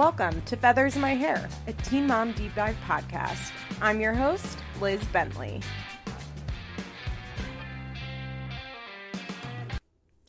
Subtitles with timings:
[0.00, 3.52] Welcome to Feathers in My Hair, a Teen Mom Deep Dive podcast.
[3.82, 5.60] I'm your host, Liz Bentley.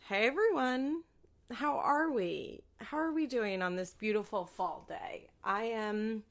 [0.09, 1.03] Hey everyone,
[1.53, 2.65] how are we?
[2.79, 5.29] How are we doing on this beautiful fall day?
[5.41, 6.23] I am.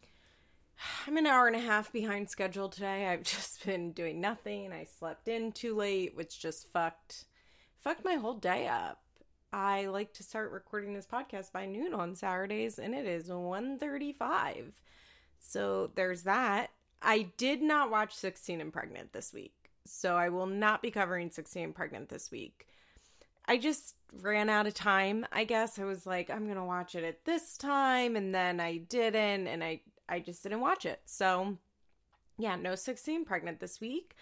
[1.07, 3.07] I'm an hour and a half behind schedule today.
[3.07, 4.71] I've just been doing nothing.
[4.71, 7.25] I slept in too late, which just fucked
[7.79, 9.01] fucked my whole day up.
[9.53, 14.73] I like to start recording this podcast by noon on Saturdays and it is 1:35.
[15.41, 16.71] So there's that.
[17.03, 19.71] I did not watch 16 and Pregnant this week.
[19.87, 22.67] So I will not be covering 16 and Pregnant this week.
[23.47, 25.27] I just ran out of time.
[25.33, 28.61] I guess I was like I'm going to watch it at this time and then
[28.61, 31.01] I didn't and I I just didn't watch it.
[31.07, 31.59] So
[32.39, 34.15] yeah, no 16 Pregnant this week.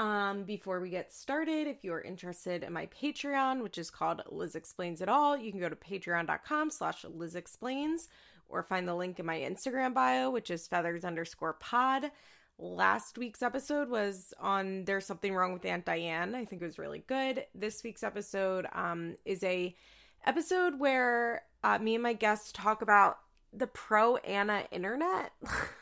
[0.00, 4.54] Um, before we get started, if you're interested in my Patreon, which is called Liz
[4.54, 8.08] Explains It All, you can go to patreon.com slash Liz Explains
[8.48, 12.10] or find the link in my Instagram bio, which is feathers underscore pod.
[12.58, 16.34] Last week's episode was on There's Something Wrong with Aunt Diane.
[16.34, 17.44] I think it was really good.
[17.54, 19.76] This week's episode um, is a
[20.24, 23.18] episode where uh, me and my guests talk about
[23.52, 25.32] the pro ana internet.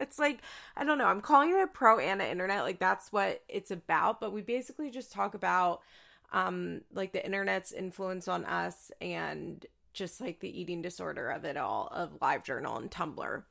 [0.00, 0.40] It's like,
[0.76, 2.64] I don't know, I'm calling it a pro ana internet.
[2.64, 4.20] Like, that's what it's about.
[4.20, 5.80] But we basically just talk about,
[6.32, 11.56] um, like the internet's influence on us and just like the eating disorder of it
[11.56, 13.42] all, of LiveJournal and Tumblr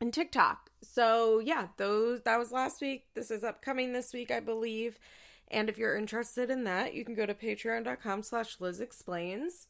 [0.00, 0.70] and TikTok.
[0.82, 3.04] So, yeah, those, that was last week.
[3.14, 4.98] This is upcoming this week, I believe.
[5.48, 9.68] And if you're interested in that, you can go to patreon.com slash Liz Explains.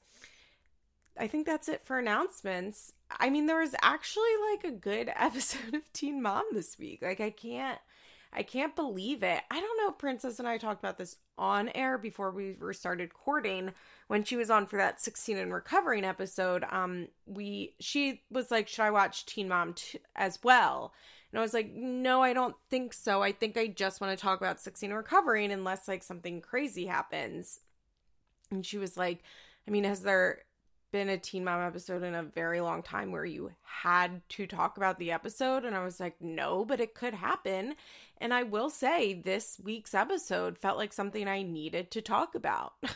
[1.19, 2.93] I think that's it for announcements.
[3.19, 7.03] I mean, there was actually like a good episode of Teen Mom this week.
[7.03, 7.79] Like, I can't.
[8.33, 9.43] I can't believe it.
[9.51, 13.73] I don't know Princess and I talked about this on air before we started courting
[14.07, 16.65] when she was on for that 16 and recovering episode.
[16.71, 20.93] Um we she was like, "Should I watch Teen Mom t- as well?"
[21.33, 23.21] And I was like, "No, I don't think so.
[23.21, 26.87] I think I just want to talk about 16 and recovering unless like something crazy
[26.87, 27.59] happens."
[28.53, 29.25] And she was like,
[29.67, 30.43] "I mean, has there
[30.93, 34.77] been a Teen Mom episode in a very long time where you had to talk
[34.77, 35.65] about the episode.
[35.65, 37.75] And I was like, no, but it could happen.
[38.19, 42.75] And I will say, this week's episode felt like something I needed to talk about.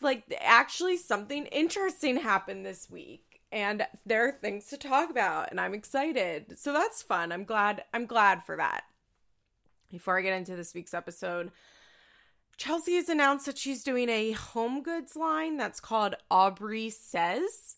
[0.00, 3.40] like, actually, something interesting happened this week.
[3.50, 6.58] And there are things to talk about, and I'm excited.
[6.58, 7.32] So that's fun.
[7.32, 7.82] I'm glad.
[7.94, 8.84] I'm glad for that.
[9.90, 11.50] Before I get into this week's episode,
[12.58, 17.76] Chelsea has announced that she's doing a home goods line that's called Aubree Says.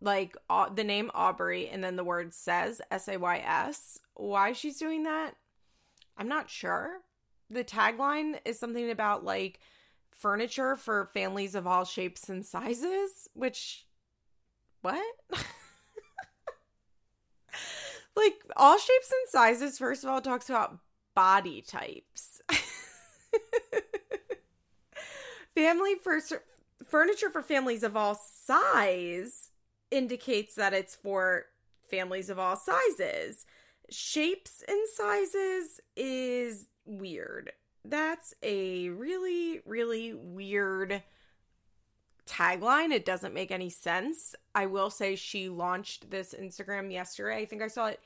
[0.00, 3.98] Like uh, the name Aubrey and then the word says, S A Y S.
[4.14, 5.34] Why she's doing that,
[6.16, 7.00] I'm not sure.
[7.50, 9.58] The tagline is something about like
[10.12, 13.84] furniture for families of all shapes and sizes, which,
[14.82, 15.02] what?
[18.14, 20.78] like all shapes and sizes, first of all, talks about
[21.16, 22.40] body types.
[25.54, 26.18] Family for
[26.84, 29.50] furniture for families of all size
[29.90, 31.46] indicates that it's for
[31.88, 33.46] families of all sizes.
[33.90, 37.52] Shapes and sizes is weird.
[37.84, 41.02] That's a really, really weird
[42.26, 42.92] tagline.
[42.92, 44.34] It doesn't make any sense.
[44.54, 47.36] I will say she launched this Instagram yesterday.
[47.36, 48.00] I think I saw it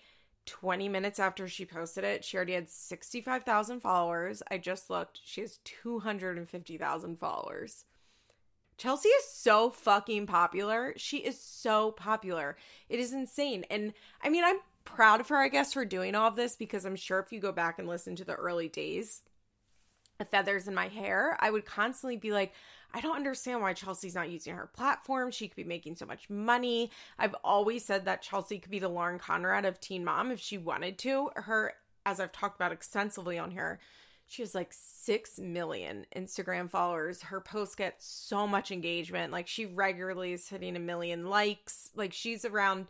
[0.49, 4.43] 20 minutes after she posted it, she already had 65,000 followers.
[4.51, 5.21] I just looked.
[5.23, 7.85] She has 250,000 followers.
[8.79, 10.95] Chelsea is so fucking popular.
[10.97, 12.57] She is so popular.
[12.89, 13.65] It is insane.
[13.71, 13.93] And
[14.23, 16.97] I mean, I'm proud of her, I guess, for doing all of this because I'm
[16.97, 19.23] sure if you go back and listen to the early days,
[20.19, 22.53] the feathers in my hair, I would constantly be like,
[22.93, 25.31] I don't understand why Chelsea's not using her platform.
[25.31, 26.91] She could be making so much money.
[27.19, 30.56] I've always said that Chelsea could be the Lauren Conrad of Teen Mom if she
[30.56, 31.31] wanted to.
[31.37, 31.75] Her,
[32.06, 33.78] as I've talked about extensively on here,
[34.26, 37.22] she has like 6 million Instagram followers.
[37.22, 39.32] Her posts get so much engagement.
[39.32, 41.91] Like she regularly is hitting a million likes.
[41.94, 42.88] Like she's around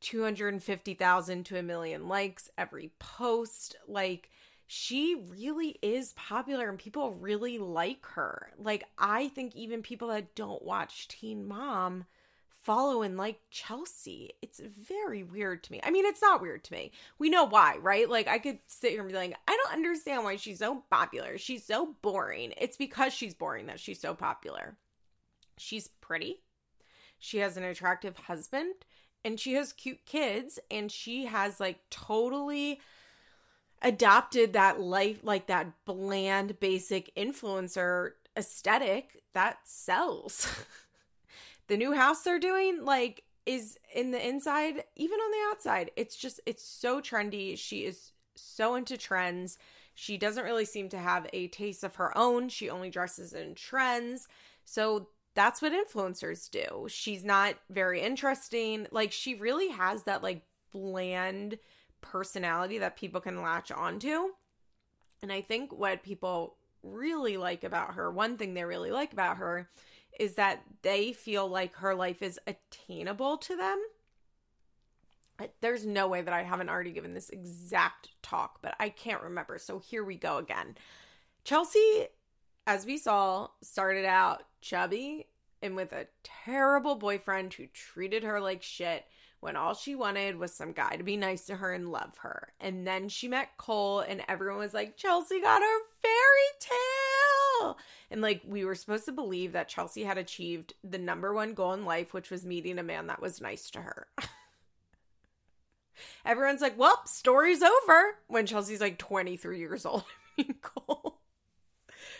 [0.00, 3.76] 250,000 to a million likes every post.
[3.88, 4.30] Like
[4.66, 8.50] she really is popular and people really like her.
[8.58, 12.04] Like, I think even people that don't watch Teen Mom
[12.48, 14.32] follow and like Chelsea.
[14.40, 15.80] It's very weird to me.
[15.84, 16.92] I mean, it's not weird to me.
[17.18, 18.08] We know why, right?
[18.08, 21.36] Like, I could sit here and be like, I don't understand why she's so popular.
[21.36, 22.54] She's so boring.
[22.56, 24.76] It's because she's boring that she's so popular.
[25.58, 26.40] She's pretty.
[27.18, 28.74] She has an attractive husband
[29.24, 32.80] and she has cute kids and she has like totally
[33.84, 40.48] adopted that life like that bland basic influencer aesthetic that sells
[41.66, 45.90] The new house they're doing, like, is in the inside, even on the outside.
[45.96, 47.58] It's just, it's so trendy.
[47.58, 49.58] She is so into trends.
[49.94, 52.48] She doesn't really seem to have a taste of her own.
[52.48, 54.28] She only dresses in trends.
[54.64, 56.86] So that's what influencers do.
[56.88, 58.86] She's not very interesting.
[58.90, 61.58] Like, she really has that, like, bland
[62.04, 64.28] personality that people can latch onto.
[65.22, 69.38] And I think what people really like about her, one thing they really like about
[69.38, 69.70] her,
[70.20, 73.82] is that they feel like her life is attainable to them.
[75.60, 79.58] There's no way that I haven't already given this exact talk, but I can't remember.
[79.58, 80.76] So here we go again.
[81.42, 82.06] Chelsea,
[82.66, 85.26] as we saw, started out chubby
[85.62, 89.06] and with a terrible boyfriend who treated her like shit
[89.44, 92.48] when all she wanted was some guy to be nice to her and love her.
[92.58, 97.76] And then she met Cole, and everyone was like, Chelsea got her fairy tale.
[98.10, 101.74] And like, we were supposed to believe that Chelsea had achieved the number one goal
[101.74, 104.06] in life, which was meeting a man that was nice to her.
[106.24, 110.04] Everyone's like, well, story's over when Chelsea's like 23 years old.
[110.62, 111.20] Cole.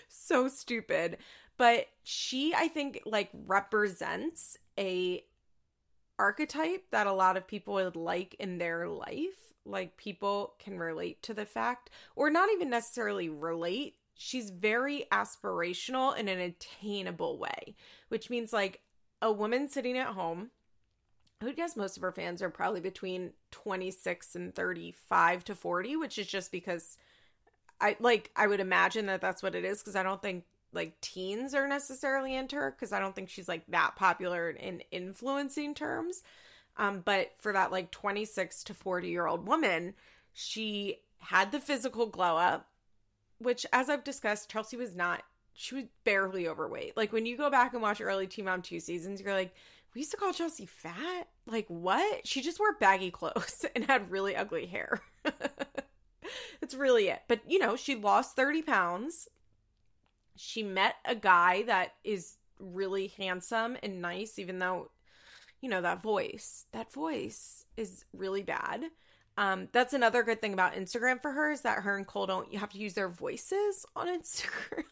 [0.09, 1.17] so stupid.
[1.57, 5.25] But she, I think, like represents a
[6.19, 9.53] archetype that a lot of people would like in their life.
[9.67, 13.97] Like people can relate to the fact, or not even necessarily relate.
[14.15, 17.75] She's very aspirational in an attainable way,
[18.09, 18.81] which means like
[19.23, 20.51] a woman sitting at home.
[21.41, 25.97] I would guess most of her fans are probably between 26 and 35 to 40,
[25.97, 26.97] which is just because
[27.81, 31.01] I like, I would imagine that that's what it is because I don't think like
[31.01, 35.75] teens are necessarily into her because I don't think she's like that popular in influencing
[35.75, 36.23] terms.
[36.77, 39.95] Um, but for that like 26 to 40 year old woman,
[40.33, 42.69] she had the physical glow up,
[43.39, 45.23] which as I've discussed, Chelsea was not,
[45.53, 46.97] she was barely overweight.
[46.97, 49.55] Like when you go back and watch early Teen Mom 2 seasons, you're like,
[49.95, 51.29] we used to call Chelsea fat?
[51.47, 52.27] Like what?
[52.27, 55.01] She just wore baggy clothes and had really ugly hair.
[56.61, 57.23] That's really it.
[57.29, 59.29] But you know, she lost 30 pounds
[60.37, 64.91] she met a guy that is really handsome and nice, even though,
[65.61, 68.85] you know, that voice, that voice is really bad.
[69.37, 72.53] Um, that's another good thing about Instagram for her is that her and Cole don't
[72.53, 74.85] you have to use their voices on Instagram.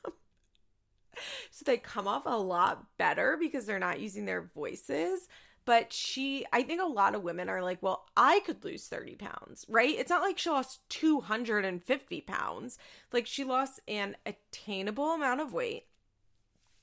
[1.51, 5.29] so they come off a lot better because they're not using their voices
[5.65, 9.17] but she i think a lot of women are like well i could lose 30
[9.17, 9.99] pounds right?
[9.99, 12.79] It's not like she lost 250 pounds.
[13.13, 15.87] Like she lost an attainable amount of weight.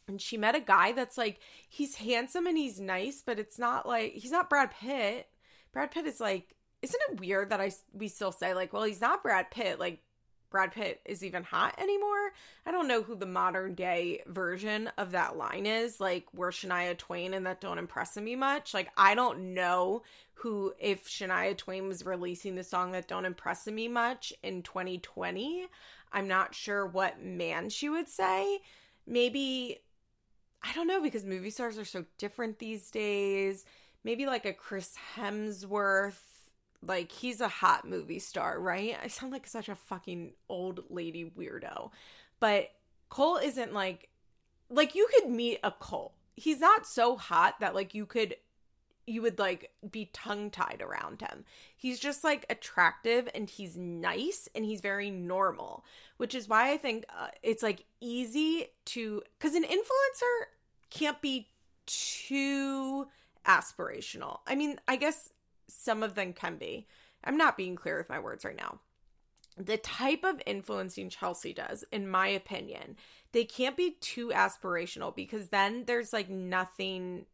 [0.07, 3.87] And she met a guy that's like he's handsome and he's nice but it's not
[3.87, 5.27] like he's not brad pitt.
[5.71, 9.01] Brad pitt is like isn't it weird that i we still say like well he's
[9.01, 10.01] not brad pitt like
[10.49, 12.31] Brad Pitt is even hot anymore.
[12.65, 15.99] I don't know who the modern day version of that line is.
[15.99, 18.73] Like, we're Shania Twain and that don't impress me much.
[18.73, 20.03] Like, I don't know
[20.33, 25.67] who, if Shania Twain was releasing the song that don't impress me much in 2020,
[26.11, 28.59] I'm not sure what man she would say.
[29.05, 29.79] Maybe,
[30.63, 33.65] I don't know, because movie stars are so different these days.
[34.03, 36.28] Maybe like a Chris Hemsworth
[36.85, 38.97] like he's a hot movie star, right?
[39.03, 41.91] I sound like such a fucking old lady weirdo.
[42.39, 42.69] But
[43.09, 44.09] Cole isn't like
[44.69, 46.13] like you could meet a Cole.
[46.35, 48.35] He's not so hot that like you could
[49.05, 51.43] you would like be tongue tied around him.
[51.75, 55.83] He's just like attractive and he's nice and he's very normal,
[56.17, 60.45] which is why I think uh, it's like easy to cuz an influencer
[60.91, 61.49] can't be
[61.87, 63.07] too
[63.45, 64.39] aspirational.
[64.45, 65.31] I mean, I guess
[65.69, 66.87] some of them can be.
[67.23, 68.79] I'm not being clear with my words right now.
[69.57, 72.95] The type of influencing Chelsea does, in my opinion,
[73.33, 77.25] they can't be too aspirational because then there's like nothing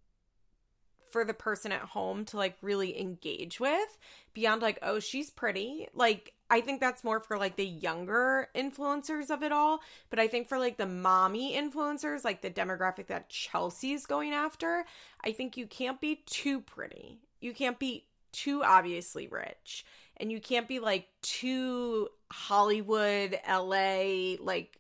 [1.16, 3.98] for the person at home to like really engage with
[4.34, 5.88] beyond like, oh, she's pretty.
[5.94, 9.80] Like, I think that's more for like the younger influencers of it all.
[10.10, 14.84] But I think for like the mommy influencers, like the demographic that Chelsea's going after,
[15.24, 17.20] I think you can't be too pretty.
[17.40, 19.86] You can't be too obviously rich
[20.18, 24.80] and you can't be like too Hollywood, LA, like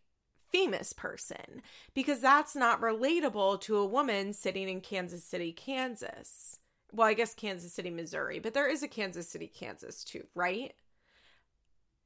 [0.51, 1.61] famous person
[1.93, 6.59] because that's not relatable to a woman sitting in Kansas City, Kansas.
[6.93, 10.73] Well, I guess Kansas City, Missouri, but there is a Kansas City, Kansas too, right?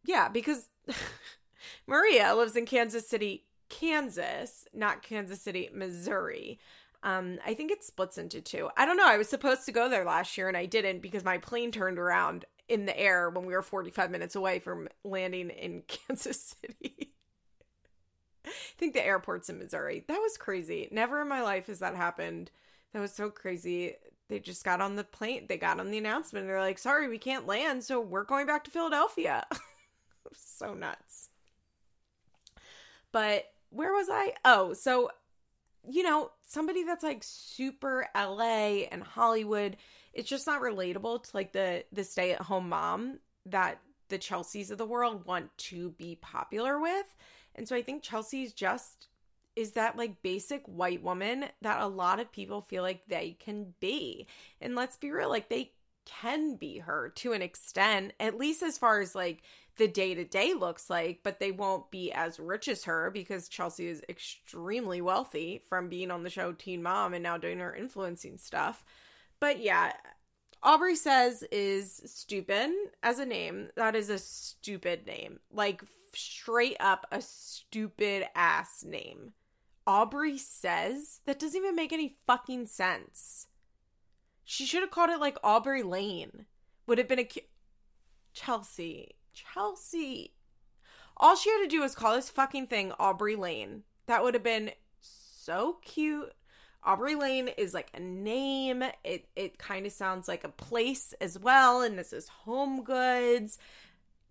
[0.04, 0.70] Yeah, because
[1.88, 6.60] Maria lives in Kansas City, Kansas, not Kansas City, Missouri.
[7.02, 8.70] Um, I think it splits into two.
[8.76, 9.08] I don't know.
[9.08, 11.98] I was supposed to go there last year and I didn't because my plane turned
[11.98, 17.14] around in the air when we were 45 minutes away from landing in Kansas City.
[18.46, 20.04] I think the airport's in Missouri.
[20.08, 20.88] That was crazy.
[20.92, 22.52] Never in my life has that happened.
[22.94, 23.96] That was so crazy.
[24.28, 25.46] They just got on the plane.
[25.48, 26.48] They got on the announcement.
[26.48, 27.84] They're like, sorry, we can't land.
[27.84, 29.46] So we're going back to Philadelphia.
[30.34, 31.30] so nuts.
[33.12, 34.34] But where was I?
[34.46, 35.10] Oh, so,
[35.88, 39.78] you know, somebody that's like super LA and Hollywood,
[40.14, 44.72] it's just not relatable to like the the stay at home mom that the Chelseas
[44.72, 47.06] of the world want to be popular with.
[47.56, 49.08] And so I think Chelsea's just
[49.56, 53.74] is that like basic white woman that a lot of people feel like they can
[53.80, 54.28] be.
[54.62, 55.74] And let's be real, like they
[56.06, 59.42] can be her to an extent, at least as far as like
[59.80, 63.50] the day to day looks like, but they won't be as rich as her because
[63.50, 67.74] Chelsea is extremely wealthy from being on the show Teen Mom and now doing her
[67.74, 68.84] influencing stuff.
[69.40, 69.94] But yeah,
[70.64, 72.70] Aubree says is stupid
[73.02, 73.70] as a name.
[73.78, 75.40] That is a stupid name.
[75.52, 75.82] Like
[76.14, 79.32] straight up a stupid ass name.
[79.88, 83.48] Aubree says that doesn't even make any fucking sense.
[84.44, 86.46] She should have called it like Aubrey Lane.
[86.86, 87.42] Would have been a cu-
[88.34, 89.16] Chelsea.
[89.54, 90.34] Chelsea.
[91.18, 93.84] All she had to do was call this fucking thing Aubrey Lane.
[94.08, 96.34] That would have been so cute
[96.84, 98.84] Aubrey Lane is like a name.
[99.04, 103.58] It it kind of sounds like a place as well, and this is Home Goods.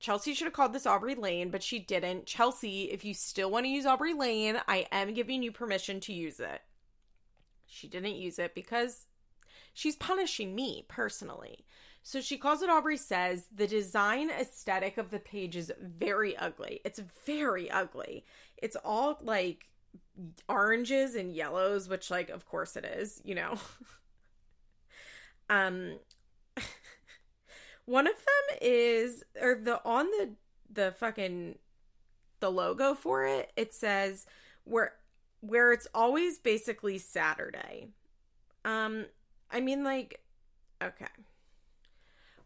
[0.00, 2.26] Chelsea should have called this Aubrey Lane, but she didn't.
[2.26, 6.12] Chelsea, if you still want to use Aubrey Lane, I am giving you permission to
[6.12, 6.62] use it.
[7.66, 9.06] She didn't use it because
[9.74, 11.66] she's punishing me personally.
[12.08, 13.48] So she calls it Aubree Says.
[13.54, 16.80] The design aesthetic of the page is very ugly.
[16.82, 18.24] It's very ugly.
[18.56, 19.66] It's all like
[20.48, 23.58] oranges and yellows, which like of course it is, you know.
[25.50, 25.98] um
[27.84, 30.30] one of them is or the on the
[30.72, 31.58] the fucking
[32.40, 34.24] the logo for it, it says
[34.64, 34.94] where
[35.40, 37.88] where it's always basically Saturday.
[38.64, 39.04] Um
[39.50, 40.22] I mean like
[40.82, 41.04] okay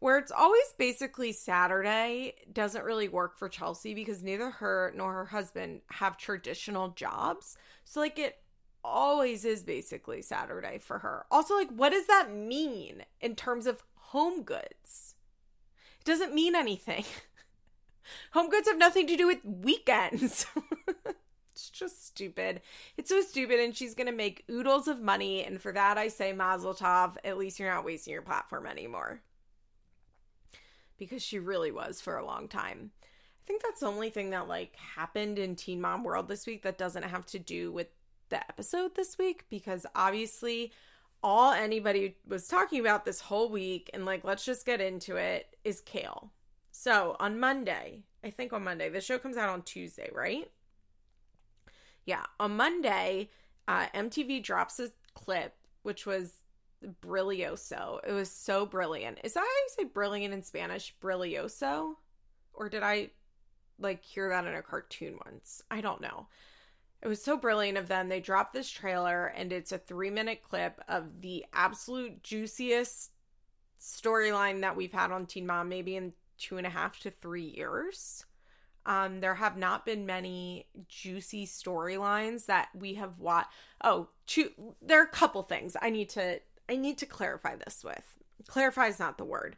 [0.03, 5.27] where it's always basically Saturday doesn't really work for Chelsea because neither her nor her
[5.27, 7.57] husband have traditional jobs.
[7.85, 8.39] So, like, it
[8.83, 11.25] always is basically Saturday for her.
[11.31, 15.15] Also, like, what does that mean in terms of home goods?
[16.01, 17.05] It doesn't mean anything.
[18.33, 20.47] home goods have nothing to do with weekends.
[21.53, 22.61] it's just stupid.
[22.97, 25.45] It's so stupid, and she's gonna make oodles of money.
[25.45, 27.19] And for that, I say Mazel Tov.
[27.23, 29.23] At least you're not wasting your platform anymore
[31.05, 32.91] because she really was for a long time.
[33.03, 36.63] I think that's the only thing that like happened in Teen Mom World this week
[36.63, 37.89] that doesn't have to do with
[38.29, 40.73] the episode this week because obviously
[41.23, 45.57] all anybody was talking about this whole week and like let's just get into it
[45.65, 46.31] is Kail.
[46.71, 50.51] So, on Monday, I think on Monday, the show comes out on Tuesday, right?
[52.07, 53.29] Yeah, on Monday,
[53.69, 56.42] uh, MTV drops a clip which was
[57.03, 58.01] brilloso.
[58.07, 59.19] It was so brilliant.
[59.25, 60.95] Is that how you say brilliant in Spanish?
[61.03, 61.95] Brilloso?
[62.53, 63.11] Or did I
[63.79, 65.62] like hear that in a cartoon once?
[65.71, 66.27] I don't know.
[67.03, 68.09] It was so brilliant of them.
[68.09, 73.11] They dropped this trailer and it's a three minute clip of the absolute juiciest
[73.81, 77.55] storyline that we've had on Teen Mom, maybe in two and a half to three
[77.57, 78.25] years.
[78.85, 83.51] Um, there have not been many juicy storylines that we have watched.
[83.83, 84.09] Oh,
[84.81, 86.41] there are a couple things I need to
[86.73, 88.02] I need to clarify this with.
[88.47, 89.57] Clarify is not the word.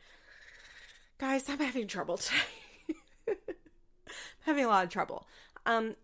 [1.18, 2.16] Guys, I'm having trouble
[3.26, 3.38] today.
[4.40, 5.28] Having a lot of trouble.
[5.64, 5.94] Um,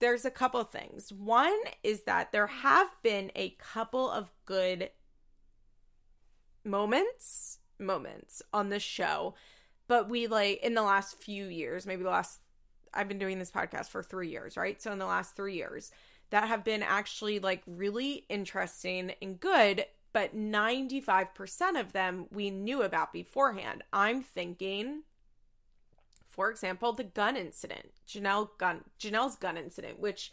[0.00, 1.12] there's a couple things.
[1.12, 4.90] One is that there have been a couple of good
[6.64, 9.36] moments, moments on the show,
[9.86, 12.40] but we like in the last few years, maybe the last
[12.92, 14.82] I've been doing this podcast for 3 years, right?
[14.82, 15.92] So in the last 3 years
[16.30, 19.84] that have been actually like really interesting and good
[20.14, 23.82] but 95% of them we knew about beforehand.
[23.92, 25.02] I'm thinking,
[26.30, 30.32] for example, the gun incident, Janelle gun, Janelle's gun incident, which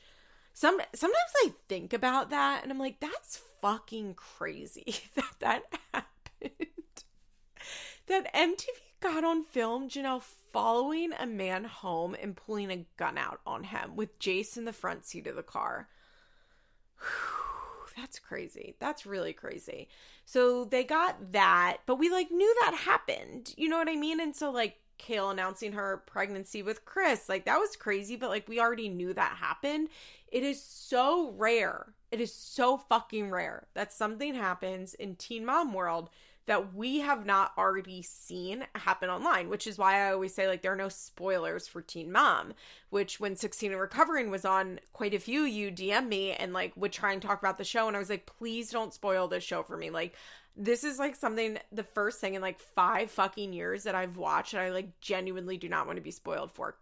[0.53, 6.51] some sometimes I think about that and I'm like, that's fucking crazy that that happened.
[8.07, 8.67] that MTV
[9.01, 10.21] got on film Janelle
[10.53, 14.73] following a man home and pulling a gun out on him with Jace in the
[14.73, 15.89] front seat of the car.
[16.99, 17.50] Whew
[17.95, 18.75] that's crazy.
[18.79, 19.87] That's really crazy.
[20.25, 23.53] So they got that, but we like knew that happened.
[23.57, 24.19] You know what I mean?
[24.19, 27.27] And so like Kail announcing her pregnancy with Chris.
[27.27, 29.89] Like that was crazy, but like we already knew that happened.
[30.31, 31.93] It is so rare.
[32.11, 36.09] It is so fucking rare that something happens in teen mom world
[36.47, 40.61] that we have not already seen happen online, which is why I always say like
[40.61, 42.53] there are no spoilers for Teen Mom,
[42.89, 46.73] which when 16 and Recovering was on, quite a few you DM me and like
[46.75, 49.43] would try and talk about the show and I was like, please don't spoil this
[49.43, 49.89] show for me.
[49.89, 50.15] Like
[50.57, 54.53] this is like something the first thing in like 5 fucking years that I've watched
[54.53, 56.75] and I like genuinely do not want to be spoiled for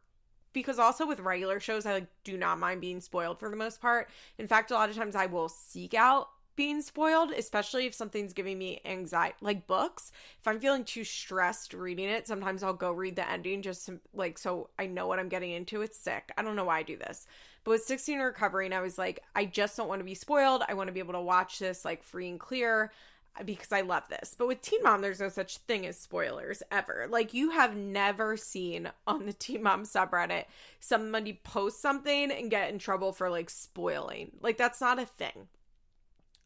[0.54, 3.82] because also with regular shows I like do not mind being spoiled for the most
[3.82, 4.10] part.
[4.38, 8.34] In fact, a lot of times I will seek out being spoiled, especially if something's
[8.34, 10.12] giving me anxiety, like books.
[10.42, 14.02] If I'm feeling too stressed reading it, sometimes I'll go read the ending just to,
[14.14, 15.82] like so I know what I'm getting into.
[15.82, 16.34] It's sick.
[16.38, 17.28] I don't know why I do this.
[17.64, 20.64] But with 16 recovering, I was like, I just don't want to be spoiled.
[20.68, 22.92] I want to be able to watch this like free and clear
[23.40, 24.36] uh, because I love this.
[24.38, 27.08] But with Teen Mom, there's no such thing as spoilers ever.
[27.10, 30.44] Like you have never seen on the Teen Mom subreddit
[30.82, 34.34] somebody post something and get in trouble for like spoiling.
[34.42, 35.48] Like that's not a thing.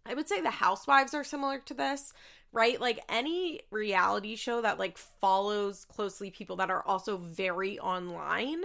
[0.06, 2.14] I would say the housewives are similar to this,
[2.52, 2.80] right?
[2.80, 8.62] Like any reality show that like follows closely people that are also very online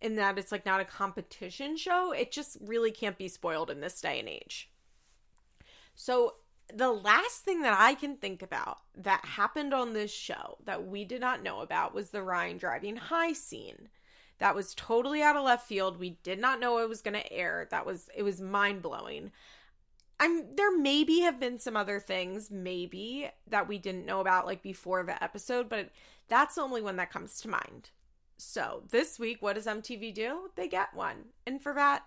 [0.00, 3.80] in that it's like not a competition show, it just really can't be spoiled in
[3.80, 4.70] this day and age.
[5.94, 6.34] So
[6.72, 11.04] the last thing that I can think about that happened on this show that we
[11.04, 13.88] did not know about was the Ryan driving high scene.
[14.38, 15.98] That was totally out of left field.
[15.98, 17.68] We did not know it was going to air.
[17.70, 19.32] That was it was mind-blowing.
[20.20, 24.62] I'm there maybe have been some other things maybe that we didn't know about like
[24.62, 25.88] before the episode, but
[26.28, 27.88] that's the only one that comes to mind.
[28.36, 30.50] So, this week what does MTV do?
[30.56, 31.24] They get one.
[31.46, 32.04] And for that,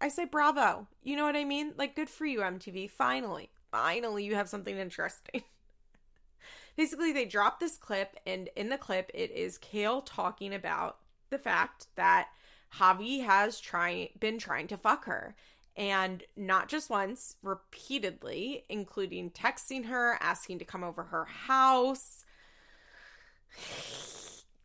[0.00, 0.88] I say bravo.
[1.02, 1.74] You know what I mean?
[1.76, 2.90] Like good for you MTV.
[2.90, 3.50] Finally.
[3.70, 5.42] Finally you have something interesting.
[6.76, 10.96] Basically, they drop this clip and in the clip it is Kail talking about
[11.28, 12.28] the fact that
[12.76, 15.34] Javi has trying been trying to fuck her
[15.76, 22.24] and not just once, repeatedly, including texting her, asking to come over her house.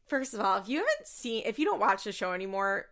[0.07, 2.87] First of all, if you haven't seen, if you don't watch the show anymore,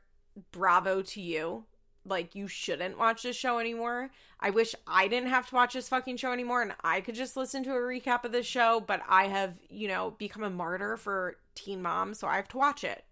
[0.51, 1.65] bravo to you.
[2.05, 4.09] Like, you shouldn't watch this show anymore.
[4.37, 7.37] I wish I didn't have to watch this fucking show anymore and I could just
[7.37, 10.97] listen to a recap of this show, but I have, you know, become a martyr
[10.97, 13.05] for teen mom, so I have to watch it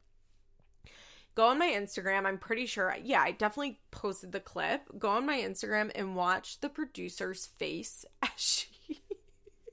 [1.36, 2.26] go on my Instagram.
[2.26, 4.82] I'm pretty sure, yeah, I definitely posted the clip.
[4.98, 8.68] Go on my Instagram and watch the producer's face as she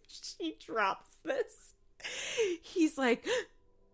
[0.09, 1.75] she drops this.
[2.62, 3.27] He's like,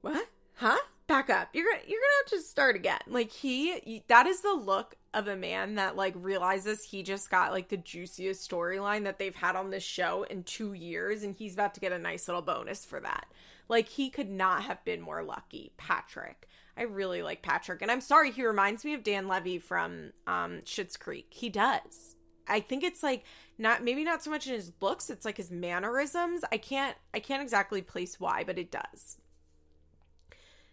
[0.01, 0.29] "What?
[0.57, 0.79] Huh?
[1.07, 1.49] Back up.
[1.53, 5.29] You're gonna you're gonna have to start again." Like he, that is the look of
[5.29, 9.57] a man that like realizes he just got like the juiciest storyline that they've had
[9.57, 12.85] on this show in two years, and he's about to get a nice little bonus
[12.85, 13.27] for that.
[13.69, 16.49] Like he could not have been more lucky, Patrick.
[16.77, 20.63] I really like Patrick, and I'm sorry he reminds me of Dan Levy from um
[20.65, 21.29] Schitt's Creek.
[21.31, 22.17] He does.
[22.47, 23.25] I think it's like
[23.59, 26.43] not maybe not so much in his looks, it's like his mannerisms.
[26.51, 29.19] I can't I can't exactly place why, but it does.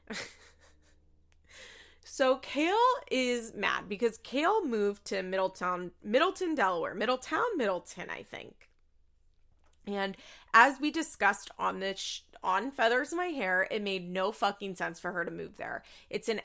[2.03, 2.77] so Kail
[3.09, 6.95] is mad because Kail moved to Middletown, Middleton, Delaware.
[6.95, 8.69] Middletown, Middleton, I think.
[9.87, 10.15] And
[10.53, 14.75] as we discussed on this sh- on Feathers in My Hair, it made no fucking
[14.75, 15.83] sense for her to move there.
[16.09, 16.41] It's an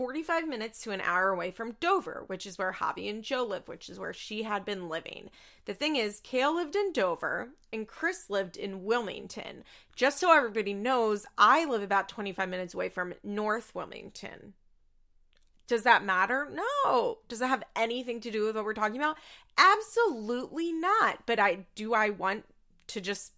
[0.00, 3.66] 45 minutes to an hour away from Dover, which is where Javi and Jo live,
[3.68, 5.30] which is where she had been living.
[5.64, 9.64] The thing is, Kail lived in Dover and Chris lived in Wilmington.
[9.96, 14.54] Just so everybody knows, I live about 25 minutes away from North Wilmington.
[15.66, 16.48] Does that matter?
[16.50, 17.18] No.
[17.28, 19.18] Does that have anything to do with what we're talking about?
[19.56, 21.26] Absolutely not.
[21.26, 22.44] But I do I want
[22.88, 23.32] to just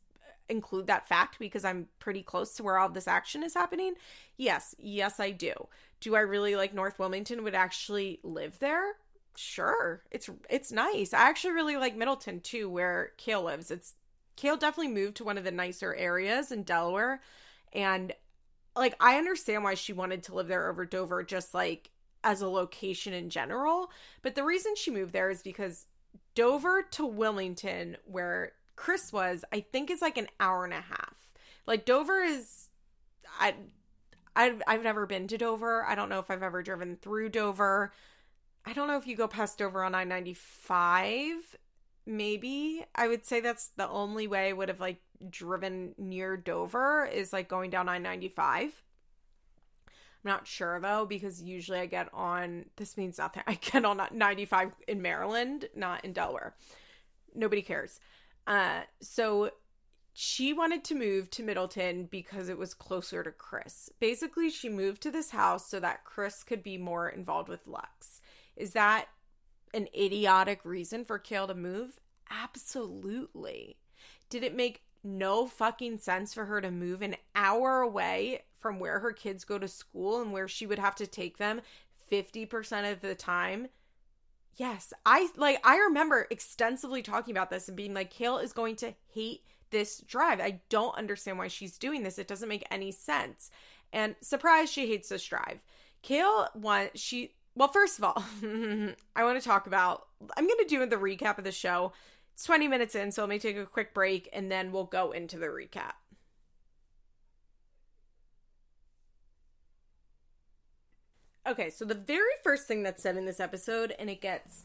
[0.48, 3.94] include that fact because I'm pretty close to where all this action is happening?
[4.36, 5.52] Yes, yes, I do.
[6.00, 7.44] Do I really like North Wilmington?
[7.44, 8.94] Would actually live there?
[9.36, 11.14] Sure, it's it's nice.
[11.14, 13.70] I actually really like Middleton too, where Kail lives.
[13.70, 13.94] It's
[14.36, 17.22] Kail definitely moved to one of the nicer areas in Delaware,
[17.72, 18.12] and
[18.76, 21.90] like I understand why she wanted to live there over Dover, just like
[22.24, 23.90] as a location in general.
[24.22, 25.86] But the reason she moved there is because
[26.34, 31.14] Dover to Wilmington, where Chris was, I think is like an hour and a half.
[31.68, 32.66] Like Dover is
[33.38, 33.54] I
[34.34, 35.84] I've I've never been to Dover.
[35.84, 37.92] I don't know if I've ever driven through Dover.
[38.66, 41.34] I don't know if you go past Dover on I-95.
[42.06, 42.84] Maybe.
[42.92, 47.32] I would say that's the only way I would have like driven near Dover is
[47.32, 48.32] like going down I-95.
[48.32, 48.72] I'm
[50.24, 53.44] not sure though because usually I get on this means nothing.
[53.46, 56.56] I get on 95 in Maryland, not in Delaware.
[57.32, 58.00] Nobody cares.
[58.46, 59.50] Uh, so
[60.12, 63.90] she wanted to move to Middleton because it was closer to Chris.
[63.98, 68.20] Basically, she moved to this house so that Chris could be more involved with Lux.
[68.56, 69.06] Is that
[69.72, 71.98] an idiotic reason for Kail to move?
[72.30, 73.78] Absolutely.
[74.28, 79.00] Did it make no fucking sense for her to move an hour away from where
[79.00, 81.60] her kids go to school and where she would have to take them
[82.10, 83.68] 50% of the time?
[84.56, 88.76] Yes, I like I remember extensively talking about this and being like Kail is going
[88.76, 90.40] to hate this drive.
[90.40, 92.18] I don't understand why she's doing this.
[92.18, 93.50] It doesn't make any sense.
[93.92, 95.60] And surprise, she hates this drive.
[96.02, 98.22] Kail want she well, first of all,
[99.16, 101.92] I want to talk about I'm gonna do the recap of the show.
[102.34, 105.12] It's 20 minutes in, so let me take a quick break and then we'll go
[105.12, 105.92] into the recap.
[111.46, 114.64] Okay, so the very first thing that's said in this episode, and it gets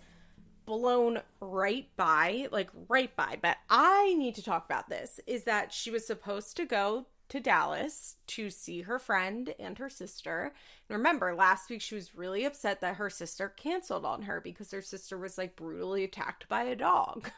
[0.66, 5.74] blown right by, like right by, but I need to talk about this, is that
[5.74, 10.54] she was supposed to go to Dallas to see her friend and her sister.
[10.88, 14.72] And remember, last week she was really upset that her sister canceled on her because
[14.72, 17.32] her sister was like brutally attacked by a dog.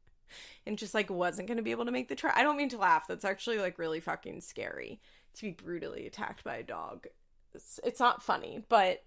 [0.66, 2.32] and just like wasn't going to be able to make the trip.
[2.34, 3.06] I don't mean to laugh.
[3.06, 5.00] That's actually like really fucking scary
[5.34, 7.06] to be brutally attacked by a dog.
[7.54, 9.02] It's, it's not funny, but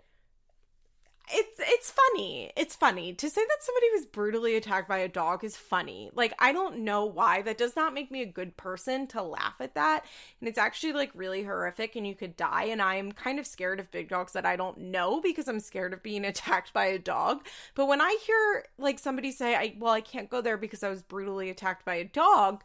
[1.31, 2.51] it's it's funny.
[2.57, 6.09] It's funny to say that somebody was brutally attacked by a dog is funny.
[6.13, 9.55] Like I don't know why that does not make me a good person to laugh
[9.59, 10.05] at that.
[10.39, 13.79] And it's actually like really horrific and you could die and I'm kind of scared
[13.79, 16.99] of big dogs that I don't know because I'm scared of being attacked by a
[16.99, 17.45] dog.
[17.73, 20.89] But when I hear like somebody say I well I can't go there because I
[20.89, 22.63] was brutally attacked by a dog,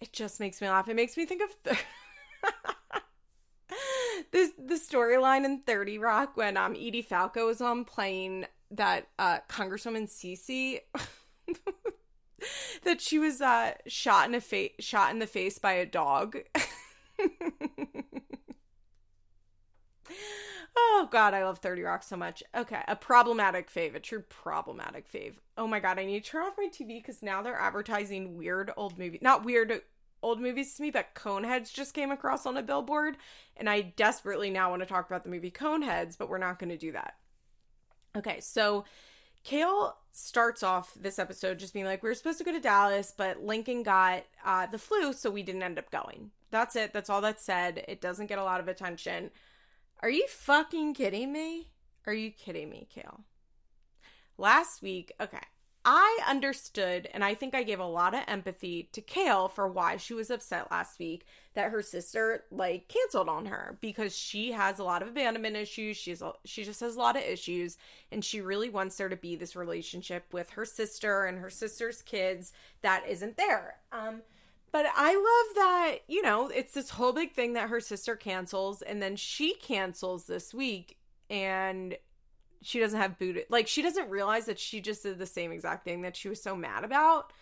[0.00, 0.88] it just makes me laugh.
[0.88, 1.78] It makes me think of the
[4.32, 9.38] this the storyline in 30 Rock when um Edie Falco was on playing that uh
[9.48, 10.80] Congresswoman Cece
[12.84, 16.36] that she was uh shot in a face shot in the face by a dog.
[20.76, 22.42] oh god, I love 30 Rock so much.
[22.54, 25.34] Okay, a problematic fave, a true problematic fave.
[25.56, 28.72] Oh my god, I need to turn off my TV because now they're advertising weird
[28.76, 29.82] old movie not weird
[30.24, 33.18] old movies to me, but Coneheads just came across on a billboard,
[33.56, 36.70] and I desperately now want to talk about the movie Coneheads, but we're not going
[36.70, 37.14] to do that.
[38.16, 38.84] Okay, so
[39.44, 43.12] Kail starts off this episode just being like, we were supposed to go to Dallas,
[43.16, 46.30] but Lincoln got uh, the flu, so we didn't end up going.
[46.50, 46.92] That's it.
[46.92, 47.84] That's all that's said.
[47.86, 49.30] It doesn't get a lot of attention.
[50.00, 51.68] Are you fucking kidding me?
[52.06, 53.20] Are you kidding me, Kail?
[54.38, 55.38] Last week, okay,
[55.84, 59.98] I understood, and I think I gave a lot of empathy to Kail for why
[59.98, 64.78] she was upset last week that her sister like canceled on her because she has
[64.78, 65.98] a lot of abandonment issues.
[65.98, 67.76] She's she just has a lot of issues,
[68.10, 72.00] and she really wants there to be this relationship with her sister and her sister's
[72.00, 73.76] kids that isn't there.
[73.92, 74.22] Um,
[74.72, 78.80] but I love that you know it's this whole big thing that her sister cancels,
[78.80, 80.96] and then she cancels this week,
[81.28, 81.94] and
[82.64, 85.84] she doesn't have boot like she doesn't realize that she just did the same exact
[85.84, 87.32] thing that she was so mad about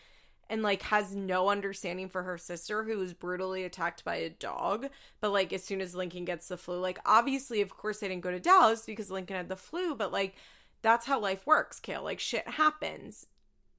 [0.50, 4.88] and like has no understanding for her sister who was brutally attacked by a dog.
[5.20, 8.22] But like as soon as lincoln gets the flu like obviously of course they didn't
[8.22, 10.36] go to dallas because lincoln had the flu but like
[10.82, 13.26] that's how life works kail like shit happens.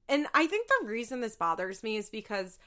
[0.08, 2.58] And i think the reason this bothers me is because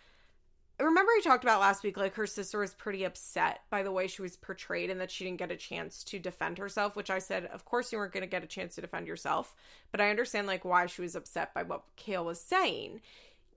[0.83, 4.07] remember I talked about last week, like her sister was pretty upset by the way
[4.07, 7.19] she was portrayed and that she didn't get a chance to defend herself, which I
[7.19, 9.55] said, of course you weren't going to get a chance to defend yourself.
[9.91, 13.01] But I understand like why she was upset by what Kail was saying.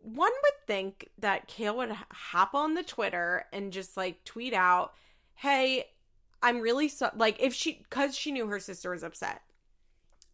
[0.02, 4.94] One would think that Kail would hop on the Twitter and just like tweet out,
[5.34, 5.84] hey,
[6.42, 9.42] I'm really so like if she because she knew her sister was upset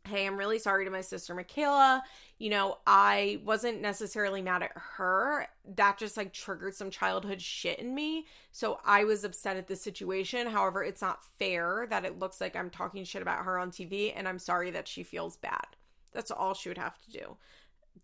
[0.06, 2.02] hey, I'm really sorry to my sister Michaela.
[2.38, 5.46] You know, I wasn't necessarily mad at her.
[5.76, 8.26] That just like triggered some childhood shit in me.
[8.52, 10.46] So I was upset at the situation.
[10.46, 14.12] However, it's not fair that it looks like I'm talking shit about her on TV,
[14.14, 15.66] and I'm sorry that she feels bad.
[16.12, 17.36] That's all she would have to do.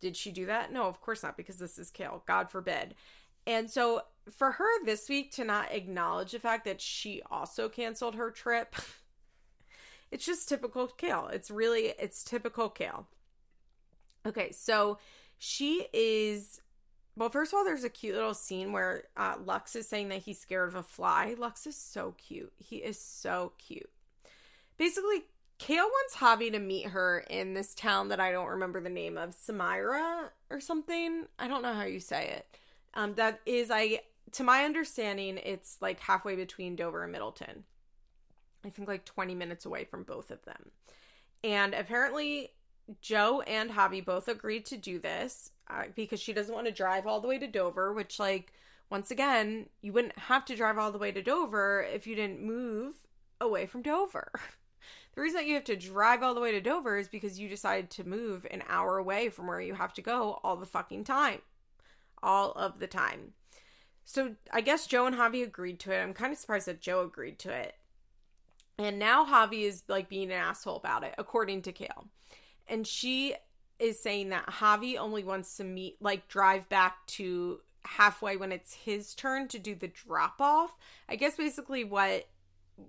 [0.00, 0.72] Did she do that?
[0.72, 2.22] No, of course not, because this is Kail.
[2.26, 2.94] God forbid.
[3.46, 8.14] And so for her this week to not acknowledge the fact that she also canceled
[8.14, 8.74] her trip.
[10.12, 11.28] It's just typical Kail.
[11.32, 13.08] It's really it's typical Kail.
[14.24, 14.98] Okay, so
[15.38, 16.60] she is
[17.16, 20.22] well, first of all, there's a cute little scene where uh, Lux is saying that
[20.22, 21.34] he's scared of a fly.
[21.36, 22.52] Lux is so cute.
[22.58, 23.90] He is so cute.
[24.78, 25.24] Basically,
[25.58, 29.18] Kail wants Javi to meet her in this town that I don't remember the name
[29.18, 31.26] of, Samira or something.
[31.38, 32.46] I don't know how you say it.
[32.94, 34.00] Um, that is, I
[34.32, 37.64] to my understanding, it's like halfway between Dover and Middleton.
[38.64, 40.70] I think like 20 minutes away from both of them.
[41.44, 42.50] And apparently,
[43.00, 47.06] Jo and Javi both agreed to do this uh, because she doesn't want to drive
[47.06, 48.52] all the way to Dover, which, like,
[48.90, 52.42] once again, you wouldn't have to drive all the way to Dover if you didn't
[52.42, 52.96] move
[53.40, 54.30] away from Dover.
[55.14, 57.48] The reason that you have to drive all the way to Dover is because you
[57.48, 61.04] decided to move an hour away from where you have to go all the fucking
[61.04, 61.40] time.
[62.22, 63.34] All of the time.
[64.04, 66.02] So I guess Jo and Javi agreed to it.
[66.02, 67.74] I'm kind of surprised that Jo agreed to it.
[68.78, 72.08] And now Javi is like being an asshole about it, according to Kail.
[72.66, 73.34] And she
[73.78, 78.72] is saying that Javi only wants to meet, like, drive back to halfway when it's
[78.72, 80.76] his turn to do the drop off.
[81.08, 82.28] I guess basically what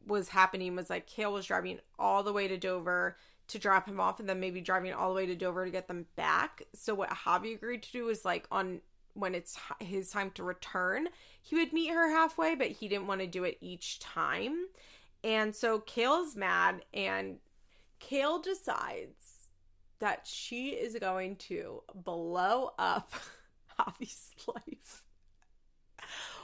[0.07, 3.17] was happening was like Kail was driving all the way to Dover
[3.47, 5.87] to drop him off and then maybe driving all the way to Dover to get
[5.87, 6.63] them back.
[6.73, 8.81] So what Javi agreed to do was like on
[9.15, 11.07] when it's his time to return,
[11.41, 14.65] he would meet her halfway, but he didn't want to do it each time.
[15.23, 17.37] And so Kail's mad and
[17.99, 19.47] Kail decides
[19.99, 23.13] that she is going to blow up
[23.79, 25.03] Javi's life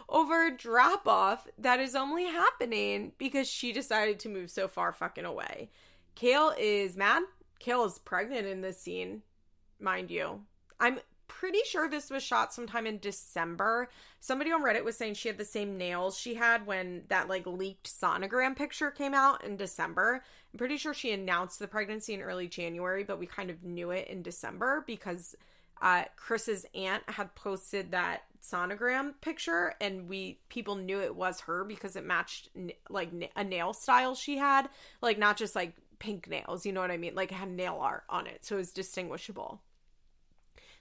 [0.07, 4.91] over a drop off that is only happening because she decided to move so far
[4.91, 5.69] fucking away.
[6.15, 7.23] Kail is mad.
[7.59, 9.21] Kail is pregnant in this scene,
[9.79, 10.41] mind you.
[10.79, 13.89] I'm pretty sure this was shot sometime in December.
[14.19, 17.47] Somebody on Reddit was saying she had the same nails she had when that like
[17.47, 20.21] leaked sonogram picture came out in December.
[20.53, 23.91] I'm pretty sure she announced the pregnancy in early January, but we kind of knew
[23.91, 25.35] it in December because
[25.81, 31.63] uh, Chris's aunt had posted that sonogram picture, and we people knew it was her
[31.63, 32.49] because it matched
[32.89, 34.69] like a nail style she had,
[35.01, 37.15] like not just like pink nails, you know what I mean?
[37.15, 39.61] Like it had nail art on it, so it was distinguishable.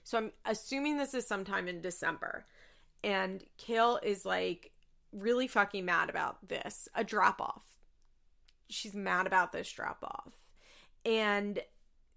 [0.09, 2.43] So I'm assuming this is sometime in December,
[3.03, 4.71] and Kail is like
[5.13, 7.63] really fucking mad about this, a drop off.
[8.69, 10.33] She's mad about this drop off,
[11.05, 11.59] and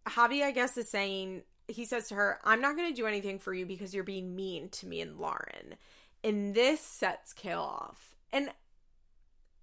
[0.09, 3.38] Javi, I guess, is saying he says to her, I'm not going to do anything
[3.38, 5.76] for you because you're being mean to me and Lauren.
[6.24, 8.14] And this sets Kail off.
[8.33, 8.48] And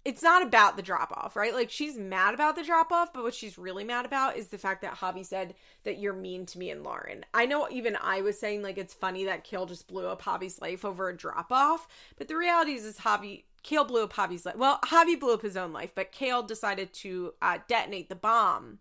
[0.04, 1.52] it's not about the drop off, right?
[1.52, 4.58] Like she's mad about the drop off, but what she's really mad about is the
[4.58, 7.24] fact that Javi said that you're mean to me and Lauren.
[7.34, 10.60] I know even I was saying like it's funny that Kail just blew up Javi's
[10.60, 11.86] life over a drop off,
[12.16, 14.56] but the reality is is Javi Kail blew up Javi's life.
[14.56, 18.78] Well, Javi blew up his own life, but Kail decided to uh, detonate the bomb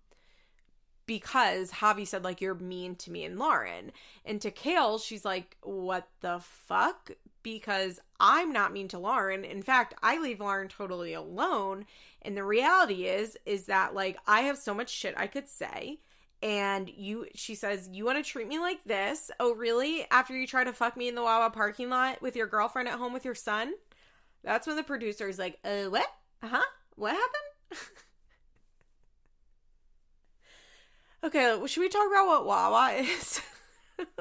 [1.06, 3.92] because Javi said like you're mean to me and Lauren.
[4.24, 7.12] And to Kail, she's like, "What the fuck?"
[7.54, 9.44] Because I'm not mean to Lauren.
[9.46, 11.86] In fact, I leave Lauren totally alone.
[12.22, 16.00] And the reality is is that like I have so much shit I could say.
[16.42, 19.32] And you she says you want to treat me like this?
[19.40, 20.06] Oh really?
[20.12, 22.98] After you try to fuck me in the wawa parking lot with your girlfriend at
[22.98, 23.74] home with your son?
[24.44, 26.08] That's when the producer is like uh what?
[26.44, 27.88] Uh-huh what happened?
[31.22, 33.42] Okay, should we talk about what Wawa is?
[34.00, 34.18] if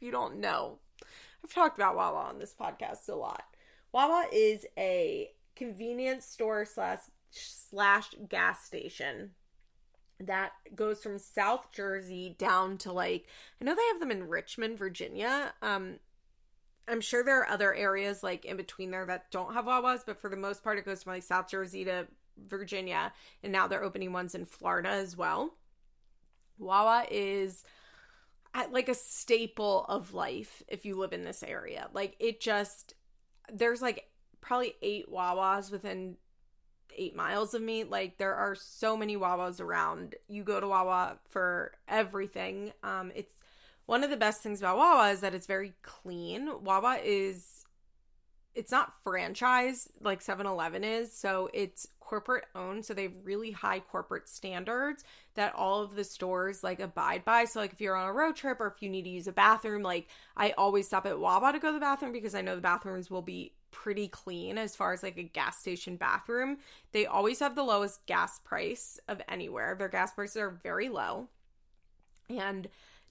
[0.00, 0.78] you don't know,
[1.44, 3.44] I've talked about Wawa on this podcast a lot.
[3.92, 9.32] Wawa is a convenience store slash slash gas station
[10.20, 13.26] that goes from South Jersey down to like
[13.60, 15.52] I know they have them in Richmond, Virginia.
[15.62, 15.98] Um
[16.88, 20.20] I'm sure there are other areas like in between there that don't have Wawas, but
[20.20, 22.06] for the most part it goes from like South Jersey to
[22.46, 25.54] Virginia and now they're opening ones in Florida as well.
[26.58, 27.64] Wawa is
[28.70, 31.88] like a staple of life if you live in this area.
[31.92, 32.94] Like it just
[33.52, 34.04] there's like
[34.40, 36.16] probably eight Wawas within
[36.96, 37.84] eight miles of me.
[37.84, 40.16] Like there are so many Wawas around.
[40.28, 42.72] You go to Wawa for everything.
[42.82, 43.34] Um, it's
[43.86, 46.62] one of the best things about Wawa is that it's very clean.
[46.62, 47.57] Wawa is
[48.54, 53.80] it's not franchise like 7-Eleven is, so it's corporate owned so they have really high
[53.80, 57.44] corporate standards that all of the stores like abide by.
[57.44, 59.32] So like if you're on a road trip or if you need to use a
[59.32, 62.54] bathroom like i always stop at wawa to go to the bathroom because i know
[62.54, 66.58] the bathrooms will be pretty clean as far as like a gas station bathroom.
[66.92, 69.74] They always have the lowest gas price of anywhere.
[69.78, 71.28] Their gas prices are very low.
[72.30, 72.68] And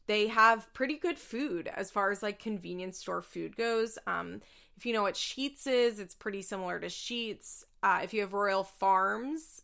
[0.08, 3.98] they have pretty good food as far as like convenience store food goes.
[4.08, 4.42] Um
[4.78, 7.64] if you know what Sheetz is, it's pretty similar to Sheetz.
[7.82, 9.64] Uh, if you have Royal Farms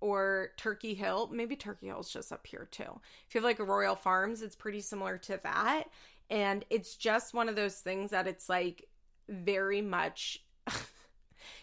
[0.00, 3.00] or Turkey Hill, maybe Turkey Hill's just up here too.
[3.28, 5.84] If you have like a Royal Farms, it's pretty similar to that.
[6.30, 8.88] And it's just one of those things that it's like
[9.28, 10.44] very much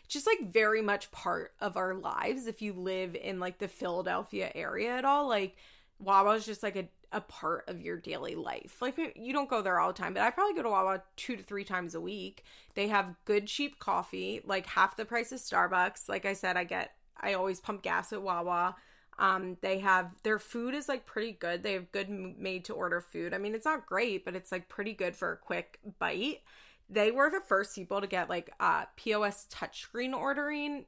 [0.09, 4.51] just like very much part of our lives if you live in like the Philadelphia
[4.53, 5.27] area at all.
[5.27, 5.55] Like
[5.99, 8.81] Wawa is just like a, a part of your daily life.
[8.81, 11.35] Like you don't go there all the time, but I probably go to Wawa two
[11.35, 12.43] to three times a week.
[12.75, 16.07] They have good cheap coffee, like half the price of Starbucks.
[16.07, 18.75] Like I said, I get I always pump gas at Wawa.
[19.17, 21.61] Um, they have their food is like pretty good.
[21.61, 23.33] They have good made to order food.
[23.33, 26.39] I mean, it's not great, but it's like pretty good for a quick bite.
[26.89, 30.85] They were the first people to get like uh POS touchscreen ordering.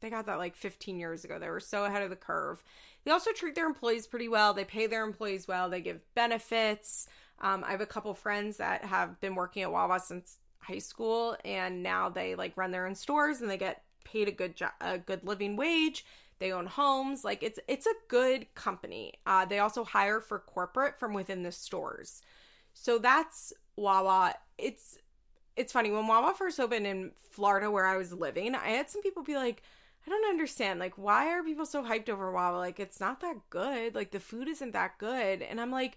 [0.00, 1.38] They got that like 15 years ago.
[1.38, 2.62] They were so ahead of the curve.
[3.04, 4.52] They also treat their employees pretty well.
[4.52, 5.70] They pay their employees well.
[5.70, 7.08] They give benefits.
[7.40, 11.36] Um, I have a couple friends that have been working at Wawa since high school,
[11.44, 14.72] and now they like run their own stores and they get paid a good job,
[14.80, 16.04] a good living wage.
[16.38, 17.24] They own homes.
[17.24, 19.14] Like it's it's a good company.
[19.26, 22.22] Uh, they also hire for corporate from within the stores.
[22.74, 24.34] So that's Wawa.
[24.58, 24.98] It's
[25.56, 28.54] it's funny when Wawa first opened in Florida where I was living.
[28.54, 29.62] I had some people be like,
[30.06, 30.80] I don't understand.
[30.80, 32.56] Like, why are people so hyped over Wawa?
[32.56, 33.94] Like, it's not that good.
[33.94, 35.42] Like, the food isn't that good.
[35.42, 35.96] And I'm like,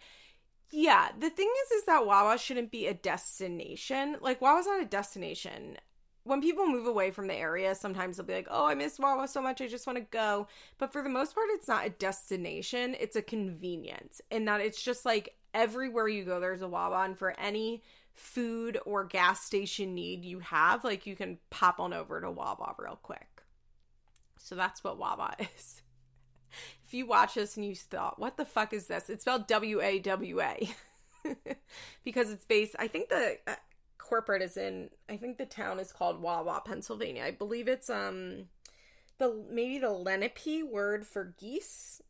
[0.71, 4.17] yeah, the thing is, is that Wawa shouldn't be a destination.
[4.19, 5.77] Like, Wawa's not a destination.
[6.25, 9.27] When people move away from the area, sometimes they'll be like, oh, I miss Wawa
[9.27, 9.61] so much.
[9.61, 10.47] I just want to go.
[10.77, 12.95] But for the most part, it's not a destination.
[12.99, 14.21] It's a convenience.
[14.31, 17.03] In that it's just like everywhere you go, there's a Wawa.
[17.03, 21.93] And for any food or gas station need you have, like, you can pop on
[21.93, 23.32] over to Wawa real quick.
[24.43, 25.81] So that's what Wawa is.
[26.85, 29.09] if you watch this and you thought, what the fuck is this?
[29.09, 30.69] It's spelled W A W A
[32.03, 33.55] because it's based, I think the uh,
[33.97, 37.23] corporate is in, I think the town is called Wawa, Pennsylvania.
[37.23, 38.49] I believe it's, um,
[39.17, 42.01] the maybe the Lenape word for geese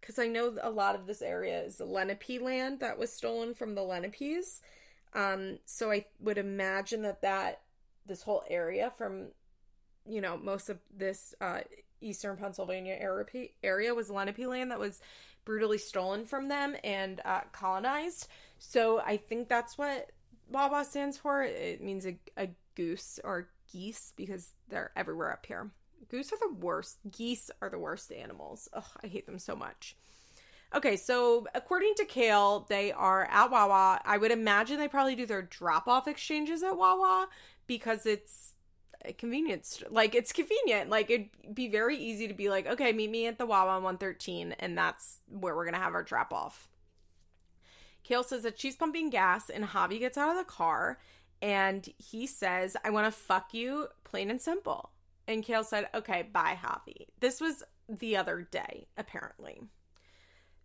[0.00, 3.74] because I know a lot of this area is Lenape land that was stolen from
[3.74, 4.60] the Lenapes.
[5.14, 7.62] Um, so I would imagine that that
[8.04, 9.28] this whole area from
[10.06, 11.60] you know, most of this uh,
[12.00, 12.96] eastern Pennsylvania
[13.62, 15.00] area was Lenape land that was
[15.44, 18.28] brutally stolen from them and uh, colonized.
[18.58, 20.10] So I think that's what
[20.50, 21.42] Wawa stands for.
[21.42, 25.70] It means a, a goose or geese because they're everywhere up here.
[26.08, 26.98] Goose are the worst.
[27.10, 28.68] Geese are the worst animals.
[28.72, 29.96] Ugh, I hate them so much.
[30.74, 34.00] Okay, so according to Kail, they are at Wawa.
[34.04, 37.28] I would imagine they probably do their drop off exchanges at Wawa
[37.66, 38.53] because it's
[39.12, 40.90] convenience like it's convenient.
[40.90, 43.82] Like it'd be very easy to be like okay meet me at the wawa on
[43.82, 46.68] 113 and that's where we're gonna have our drop off.
[48.02, 50.98] Kail says that she's pumping gas and javi gets out of the car
[51.40, 54.90] and he says i want to fuck you plain and simple.
[55.26, 57.06] And Kail said okay bye javi.
[57.20, 59.60] This was the other day apparently.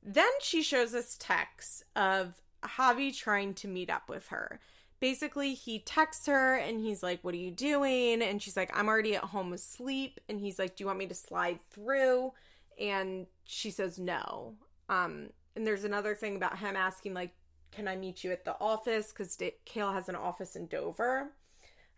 [0.01, 4.59] Then she shows us texts of javi trying to meet up with her
[4.99, 8.21] basically he texts her and he's like what are you doing?
[8.21, 10.19] And she's like i'm already at home asleep.
[10.29, 12.33] And he's like do you want me to slide through?
[12.79, 14.55] And she says no.
[14.87, 17.33] Um and there's another thing about him asking like
[17.71, 19.11] can i meet you at the office?
[19.11, 21.31] Because Kail has an office in dover.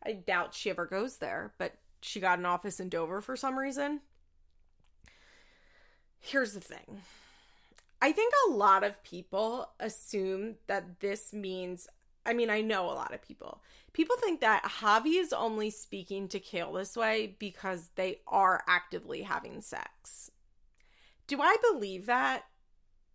[0.05, 3.57] I doubt she ever goes there but she got an office in dover for some
[3.57, 4.01] reason.
[6.19, 7.01] Here's the thing.
[8.01, 11.87] I think a lot of people assume that this means
[12.25, 13.61] I mean, I know a lot of people.
[13.93, 19.23] People think that Javi is only speaking to Kail this way because they are actively
[19.23, 20.31] having sex.
[21.27, 22.43] Do I believe that?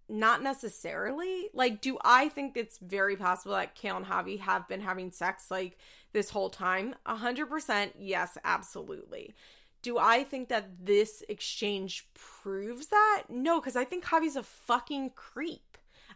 [0.09, 1.49] Not necessarily.
[1.53, 5.51] Like, do I think it's very possible that Kail and Javi have been having sex
[5.51, 5.79] like
[6.13, 6.95] this whole time?
[7.07, 9.35] A hundred percent, yes, absolutely.
[9.83, 13.25] Do I think that this exchange proves that?
[13.29, 15.66] No, because I think Javi's a fucking creep.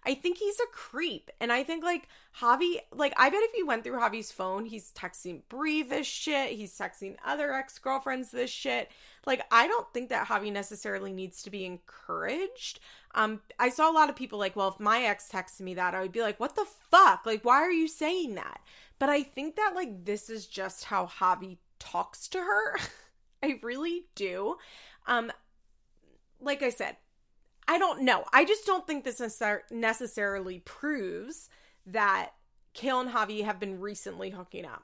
[0.04, 1.30] I think he's a creep.
[1.40, 2.08] And I think like
[2.40, 6.52] Javi, like I bet if you went through Javi's phone, he's texting Brie this shit.
[6.52, 8.90] He's texting other ex girlfriends this shit.
[9.26, 12.80] Like I don't think that Javi necessarily needs to be encouraged.
[13.14, 15.94] Um, I saw a lot of people like, well, if my ex texted me that,
[15.94, 17.26] I would be like, what the fuck?
[17.26, 18.60] Like, why are you saying that?
[18.98, 22.78] But I think that like this is just how Javi talks to her.
[23.42, 24.56] I really do.
[25.06, 25.32] Um,
[26.40, 26.96] like I said,
[27.70, 28.24] I don't know.
[28.32, 29.22] I just don't think this
[29.70, 31.48] necessarily proves
[31.86, 32.30] that
[32.74, 34.82] Kail and Javi have been recently hooking up.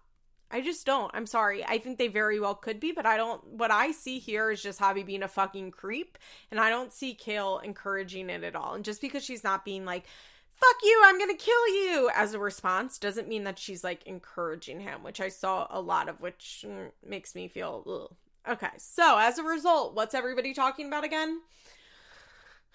[0.53, 1.11] I just don't.
[1.13, 1.65] I'm sorry.
[1.65, 3.45] I think they very well could be, but I don't.
[3.45, 6.17] What I see here is just Javi being a fucking creep,
[6.53, 8.75] and I don't see Kail encouraging it at all.
[8.75, 10.05] And just because she's not being like,
[10.47, 14.79] fuck you, I'm gonna kill you as a response doesn't mean that she's like encouraging
[14.79, 18.53] him, which I saw a lot of, which mm, makes me feel, ugh.
[18.53, 18.77] okay.
[18.79, 21.41] So as a result, what's everybody talking about again?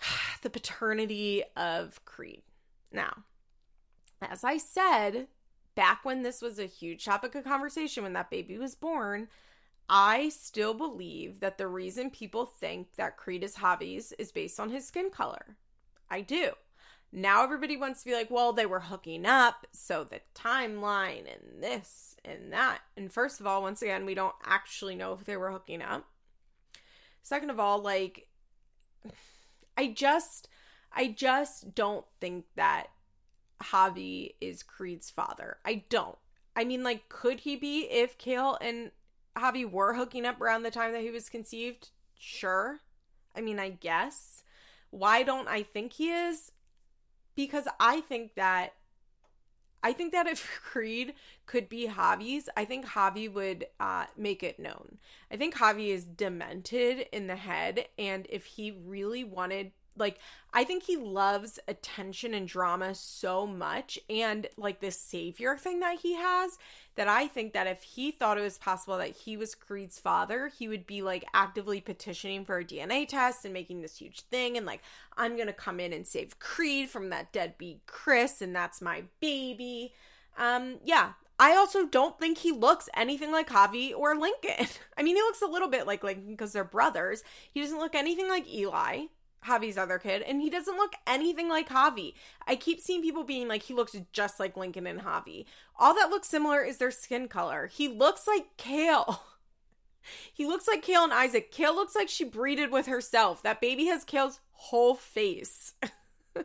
[0.41, 2.43] the paternity of Creed.
[2.91, 3.23] Now,
[4.21, 5.27] as I said,
[5.75, 9.27] back when this was a huge topic of conversation when that baby was born,
[9.89, 14.69] I still believe that the reason people think that Creed is Javi's is based on
[14.69, 15.57] his skin color.
[16.09, 16.51] I do.
[17.11, 21.61] Now everybody wants to be like, well, they were hooking up, so the timeline and
[21.61, 22.79] this and that.
[22.95, 26.05] And first of all, once again, we don't actually know if they were hooking up.
[27.21, 28.27] Second of all, like
[29.81, 30.47] I just
[30.93, 32.87] I just don't think that
[33.63, 35.57] Javi is Creed's father.
[35.65, 36.17] I don't.
[36.55, 38.91] I mean, like, could he be if Kail and
[39.35, 41.89] Javi were hooking up around the time that he was conceived?
[42.19, 42.81] Sure.
[43.35, 44.43] I mean, I guess.
[44.91, 46.51] Why don't I think he is?
[47.35, 48.73] Because I think that
[49.83, 51.13] I think that if Creed
[51.45, 54.97] could be Javi's, I think Javi would uh, make it known.
[55.31, 60.19] I think Javi is demented in the head, and if he really wanted like
[60.53, 65.99] I think he loves attention and drama so much and like this savior thing that
[65.99, 66.57] he has
[66.95, 70.47] that I think that if he thought it was possible that he was Creed's father,
[70.47, 74.57] he would be like actively petitioning for a DNA test and making this huge thing
[74.57, 74.81] and like
[75.17, 79.03] I'm going to come in and save Creed from that deadbeat Chris and that's my
[79.19, 79.93] baby.
[80.37, 84.67] Um yeah, I also don't think he looks anything like Javi or Lincoln.
[84.97, 87.23] I mean, he looks a little bit like Lincoln because they're brothers.
[87.51, 89.05] He doesn't look anything like Eli.
[89.45, 92.13] Javi's other kid, and he doesn't look anything like Javi.
[92.47, 95.45] I keep seeing people being like, he looks just like Lincoln and Javi.
[95.79, 97.67] All that looks similar is their skin color.
[97.67, 99.23] He looks like Kail.
[100.33, 101.51] He looks like Kail and Isaac.
[101.51, 103.43] Kail looks like she breeded with herself.
[103.43, 105.73] That baby has Kail's whole face.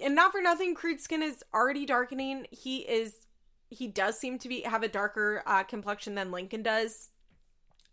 [0.00, 2.46] and not for nothing, crude skin is already darkening.
[2.50, 3.16] He is
[3.68, 7.10] he does seem to be have a darker uh, complexion than Lincoln does.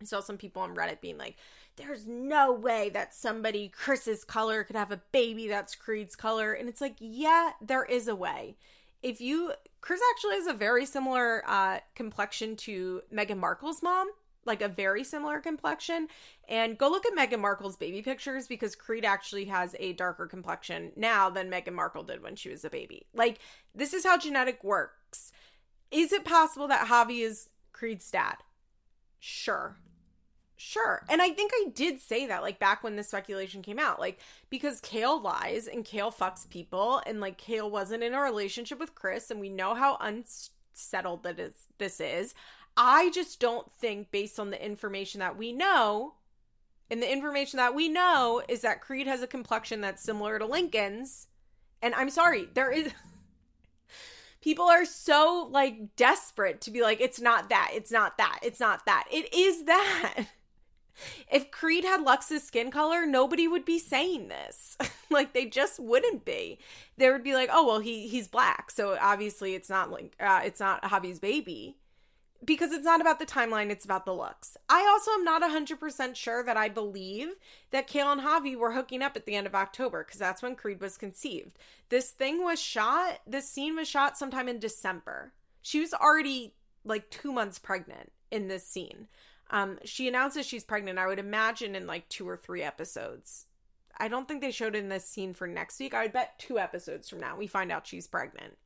[0.01, 1.38] I saw some people on Reddit being like,
[1.76, 6.53] there's no way that somebody Chris's color could have a baby that's Creed's color.
[6.53, 8.57] And it's like, yeah, there is a way.
[9.01, 14.09] If you, Chris actually has a very similar uh, complexion to Meghan Markle's mom,
[14.45, 16.07] like a very similar complexion.
[16.47, 20.91] And go look at Meghan Markle's baby pictures because Creed actually has a darker complexion
[20.95, 23.07] now than Meghan Markle did when she was a baby.
[23.13, 23.39] Like,
[23.76, 25.32] this is how genetic works.
[25.91, 28.38] Is it possible that Javi is Creed's dad?
[29.19, 29.78] Sure.
[30.66, 31.03] Sure.
[31.09, 34.20] And I think I did say that like back when the speculation came out, like
[34.49, 38.95] because Kail lies and Kail fucks people and like Kail wasn't in a relationship with
[38.95, 42.34] Chris and we know how unsettled that is this is.
[42.78, 46.14] I just don't think based on the information that we know
[46.89, 50.45] and the information that we know is that Creed has a complexion that's similar to
[50.45, 51.28] Lincoln's.
[51.82, 52.89] And I'm sorry, there is
[54.41, 58.61] people are so like desperate to be like it's not that, it's not that, it's
[58.61, 59.03] not that.
[59.11, 60.28] It is that.
[61.31, 64.77] If Creed had Lux's skin color, nobody would be saying this.
[65.09, 66.59] like they just wouldn't be.
[66.97, 70.41] They would be like, "Oh, well, he he's black, so obviously it's not like uh,
[70.43, 71.77] it's not Javi's baby."
[72.45, 74.57] Because it's not about the timeline, it's about the looks.
[74.67, 77.35] I also am not 100% sure that I believe
[77.71, 80.57] that Kail and Javi were hooking up at the end of October because that's when
[80.57, 81.57] Creed was conceived.
[81.87, 85.31] This thing was shot, this scene was shot sometime in December.
[85.61, 89.07] She was already like two months pregnant in this scene.
[89.49, 90.99] Um, she announces she's pregnant.
[90.99, 93.45] I would imagine in like two or three episodes.
[93.97, 95.93] I don't think they showed in this scene for next week.
[95.93, 98.57] I would bet two episodes from now we find out she's pregnant.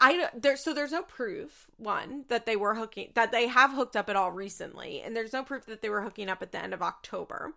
[0.00, 3.96] I there so there's no proof one that they were hooking that they have hooked
[3.96, 6.62] up at all recently, and there's no proof that they were hooking up at the
[6.62, 7.54] end of October.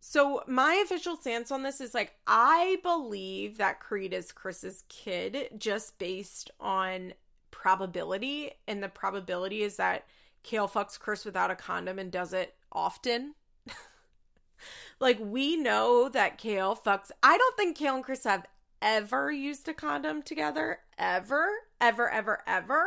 [0.00, 5.50] So my official stance on this is like I believe that Creed is Chris's kid
[5.58, 7.12] just based on
[7.60, 10.06] probability, and the probability is that
[10.42, 13.34] Kail fucks Chris without a condom and does it often.
[15.00, 17.10] like we know that Kail fucks.
[17.22, 18.46] I don't think Kail and Chris have
[18.80, 21.48] ever used a condom together, ever,
[21.82, 22.86] ever, ever, ever.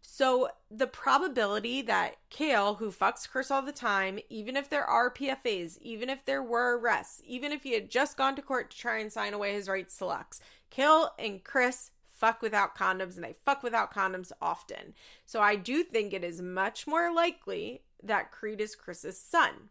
[0.00, 5.12] So the probability that Kail, who fucks Chris all the time, even if there are
[5.12, 8.78] PFAs, even if there were arrests, even if he had just gone to court to
[8.78, 10.40] try and sign away his rights to Lux,
[10.70, 14.94] Kail and Chris fuck without condoms and they fuck without condoms often.
[15.24, 19.70] So I do think it is much more likely that Creed is Chris's son.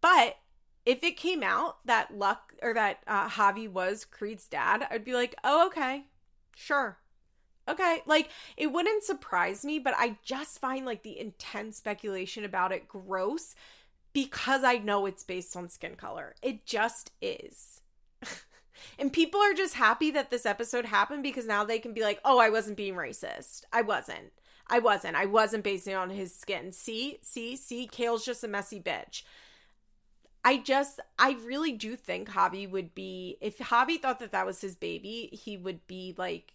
[0.00, 0.38] But
[0.86, 5.14] if it came out that Luck or that uh, Javi was Creed's dad, I'd be
[5.14, 6.04] like, oh, okay,
[6.54, 6.98] sure.
[7.68, 12.72] Okay, like it wouldn't surprise me, but I just find like the intense speculation about
[12.72, 13.54] it gross
[14.12, 16.34] because I know it's based on skin color.
[16.42, 17.82] It just is.
[18.98, 22.20] And people are just happy that this episode happened because now they can be like,
[22.24, 23.64] oh, I wasn't being racist.
[23.72, 24.32] I wasn't.
[24.68, 25.16] I wasn't.
[25.16, 26.72] I wasn't basing on his skin.
[26.72, 29.22] See, see, see, Kail's just a messy bitch.
[30.44, 34.60] I just, I really do think Javi would be, if Javi thought that that was
[34.60, 36.54] his baby, he would be like,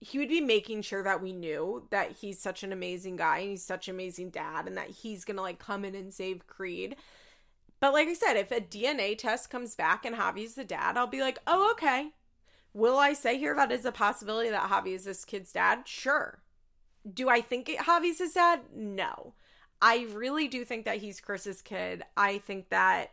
[0.00, 3.50] he would be making sure that we knew that he's such an amazing guy and
[3.50, 6.96] he's such an amazing dad and that he's gonna like come in and save Creed.
[7.80, 11.06] But like I said, if a DNA test comes back and Javi's the dad, I'll
[11.06, 12.12] be like, oh, okay.
[12.72, 15.82] Will I say here that is a possibility that Javi is this kid's dad?
[15.86, 16.40] Sure.
[17.10, 18.60] Do I think it, Javi's his dad?
[18.74, 19.34] No.
[19.80, 22.02] I really do think that he's Chris's kid.
[22.16, 23.10] I think that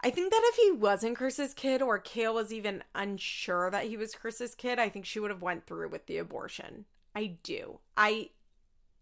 [0.00, 3.96] I think that if he wasn't Chris's kid or Kail was even unsure that he
[3.96, 6.84] was Chris's kid, I think she would have went through with the abortion.
[7.16, 7.80] I do.
[7.96, 8.30] I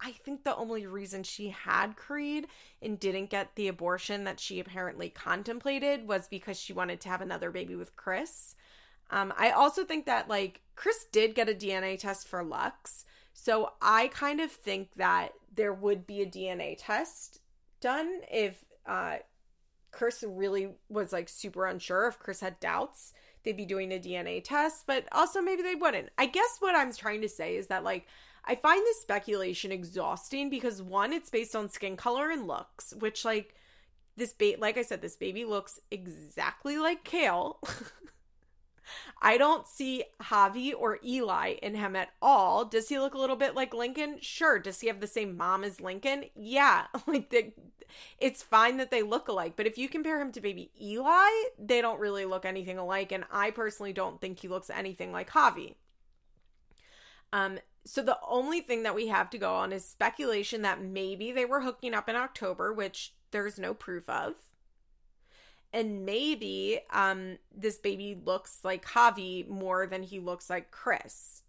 [0.00, 2.48] I think the only reason she had Creed
[2.82, 7.22] and didn't get the abortion that she apparently contemplated was because she wanted to have
[7.22, 8.56] another baby with Chris.
[9.10, 13.72] Um, I also think that like Chris did get a DNA test for Lux, so
[13.80, 17.40] I kind of think that there would be a DNA test
[17.80, 19.16] done if uh,
[19.92, 22.08] Chris really was like super unsure.
[22.08, 23.12] If Chris had doubts,
[23.44, 26.10] they'd be doing a DNA test, but also maybe they wouldn't.
[26.18, 28.06] I guess what I'm trying to say is that like
[28.46, 33.24] I find this speculation exhausting because one, it's based on skin color and looks, which
[33.24, 33.54] like
[34.16, 37.60] this bait like I said, this baby looks exactly like Kail.
[39.20, 42.64] I don't see Javi or Eli in him at all.
[42.64, 44.18] Does he look a little bit like Lincoln?
[44.20, 44.58] Sure.
[44.58, 46.24] Does he have the same mom as Lincoln?
[46.34, 46.86] Yeah.
[47.06, 47.54] Like
[48.18, 51.80] it's fine that they look alike, but if you compare him to baby Eli, they
[51.80, 55.74] don't really look anything alike and I personally don't think he looks anything like Javi.
[57.32, 61.30] Um so the only thing that we have to go on is speculation that maybe
[61.30, 64.34] they were hooking up in October, which there's no proof of.
[65.72, 71.42] And maybe um this baby looks like Javi more than he looks like Chris.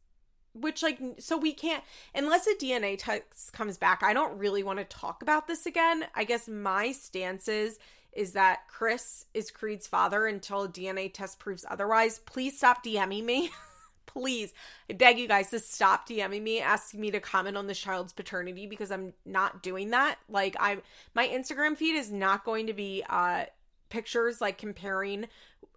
[0.53, 1.83] Which like so we can't
[2.13, 6.05] unless a DNA test comes back, I don't really want to talk about this again.
[6.13, 7.79] I guess my stance is
[8.11, 12.19] is that Chris is Creed's father until a DNA test proves otherwise.
[12.19, 13.51] Please stop DMing me.
[14.07, 14.53] please,
[14.89, 18.13] I beg you guys to stop DMing me, asking me to comment on this child's
[18.13, 20.17] paternity because I'm not doing that.
[20.29, 20.81] Like I'm
[21.13, 23.45] my Instagram feed is not going to be uh
[23.89, 25.27] pictures like comparing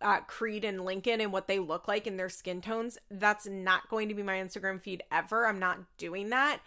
[0.03, 2.99] uh, Creed and Lincoln and what they look like in their skin tones.
[3.11, 5.47] That's not going to be my Instagram feed ever.
[5.47, 6.61] I'm not doing that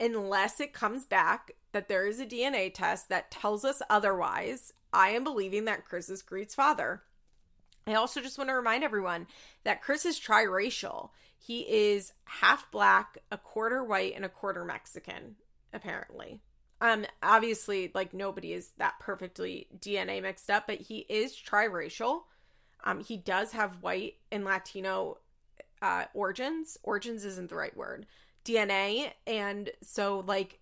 [0.00, 4.72] unless it comes back that there is a DNA test that tells us otherwise.
[4.92, 7.02] I am believing that Chris is Creed's father.
[7.86, 9.26] I also just want to remind everyone
[9.64, 11.10] that Chris is triracial.
[11.38, 15.36] He is half black, a quarter white, and a quarter Mexican,
[15.72, 16.40] apparently.
[16.80, 22.22] Um, obviously, like nobody is that perfectly DNA mixed up, but he is triracial.
[22.84, 25.18] Um, he does have white and Latino
[25.82, 26.78] uh origins.
[26.82, 28.06] Origins isn't the right word.
[28.44, 30.60] DNA, and so like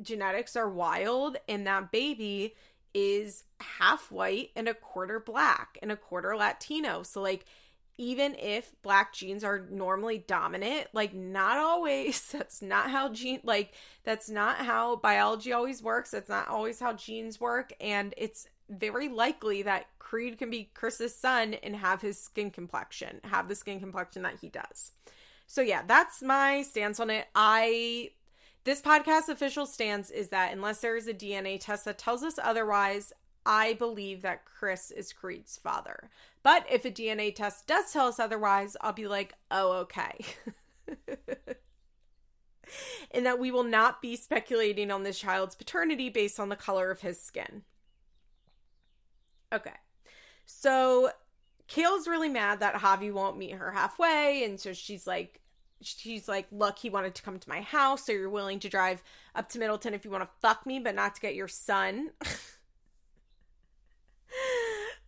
[0.00, 2.54] genetics are wild, and that baby
[2.94, 7.02] is half white and a quarter black and a quarter Latino.
[7.02, 7.44] So, like,
[7.98, 12.28] even if black genes are normally dominant, like, not always.
[12.32, 13.74] That's not how gene, like,
[14.04, 16.10] that's not how biology always works.
[16.10, 17.72] That's not always how genes work.
[17.80, 23.20] And it's very likely that Creed can be Chris's son and have his skin complexion,
[23.24, 24.92] have the skin complexion that he does.
[25.46, 27.28] So, yeah, that's my stance on it.
[27.34, 28.10] I
[28.64, 32.38] this podcast official stance is that unless there is a DNA test that tells us
[32.42, 33.12] otherwise,
[33.44, 36.10] I believe that Chris is Creed's father.
[36.42, 40.24] But if a DNA test does tell us otherwise, I'll be like, oh, okay.
[43.10, 46.90] and that we will not be speculating on this child's paternity based on the color
[46.90, 47.62] of his skin.
[49.52, 49.70] Okay.
[50.46, 51.10] So
[51.68, 54.44] Kail's really mad that Javi won't meet her halfway.
[54.44, 55.41] And so she's like,
[55.84, 59.02] she's like, Look, he wanted to come to my house, so you're willing to drive
[59.34, 62.10] up to Middletown if you want to fuck me, but not to get your son.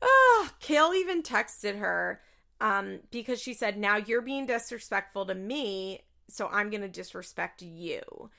[0.03, 2.21] oh, Kail even texted her
[2.61, 7.63] um, because she said, Now you're being disrespectful to me, so I'm going to disrespect
[7.63, 8.31] you.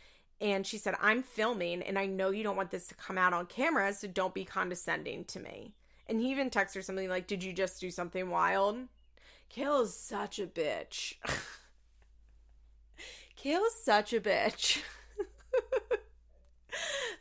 [0.41, 3.33] And she said, I'm filming and I know you don't want this to come out
[3.33, 5.73] on camera, so don't be condescending to me.
[6.07, 8.77] And he even texted her something like, Did you just do something wild?
[9.49, 11.15] Kail is such a bitch.
[13.45, 14.81] Kail's such a bitch.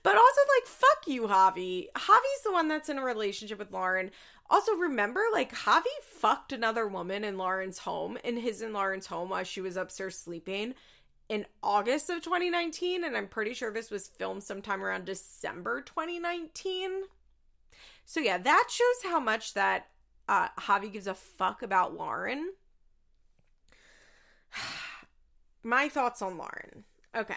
[0.03, 1.89] but also, like, fuck you, Javi.
[1.95, 4.11] Javi's the one that's in a relationship with Lauren.
[4.49, 9.29] Also, remember, like, Javi fucked another woman in Lauren's home, in his and Lauren's home
[9.29, 10.73] while she was upstairs sleeping
[11.29, 13.05] in August of 2019.
[13.05, 17.03] And I'm pretty sure this was filmed sometime around December 2019.
[18.07, 19.89] So, yeah, that shows how much that
[20.27, 22.55] uh, Javi gives a fuck about Lauren
[25.65, 26.85] my thoughts on Lauren.
[27.17, 27.35] Okay.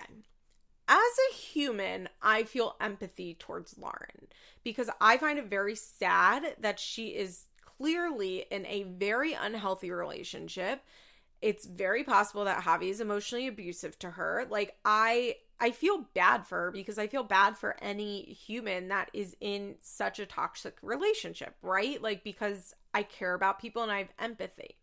[0.88, 0.97] As
[1.32, 4.28] a human, I feel empathy towards Lauren
[4.63, 7.45] because I find it very sad that she is
[7.78, 10.82] clearly in a very unhealthy relationship.
[11.41, 14.47] It's very possible that Javi is emotionally abusive to her.
[14.49, 19.09] Like I I feel bad for her because I feel bad for any human that
[19.13, 22.01] is in such a toxic relationship, right?
[22.01, 24.78] Like because I care about people and I have empathy.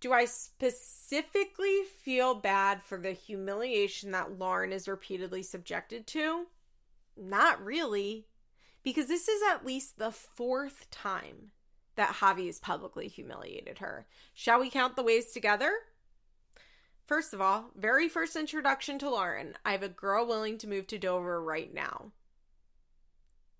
[0.00, 6.46] Do I specifically feel bad for the humiliation that Lauren is repeatedly subjected to?
[7.16, 8.26] Not really.
[8.82, 11.52] because this is at least the fourth time
[11.96, 14.06] that Javi has publicly humiliated her.
[14.34, 15.72] Shall we count the ways together?
[17.04, 19.54] First of all, very first introduction to Lauren.
[19.64, 22.12] I have a girl willing to move to Dover right now.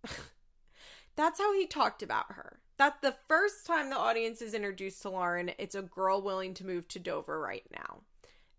[1.16, 2.59] That's how he talked about her.
[2.80, 5.50] That's the first time the audience is introduced to Lauren.
[5.58, 7.98] It's a girl willing to move to Dover right now.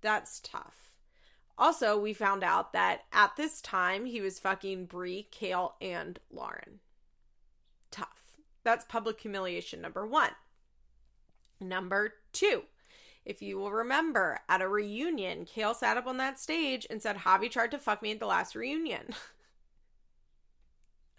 [0.02, 0.94] That's tough.
[1.58, 6.82] Also, we found out that at this time he was fucking Brie, Kail, and Lauren.
[7.90, 8.38] Tough.
[8.64, 10.30] That's public humiliation number one.
[11.60, 12.66] Number two,
[13.26, 17.18] if you will remember, at a reunion, Kail sat up on that stage and said,
[17.18, 19.16] Javi tried to fuck me at the last reunion.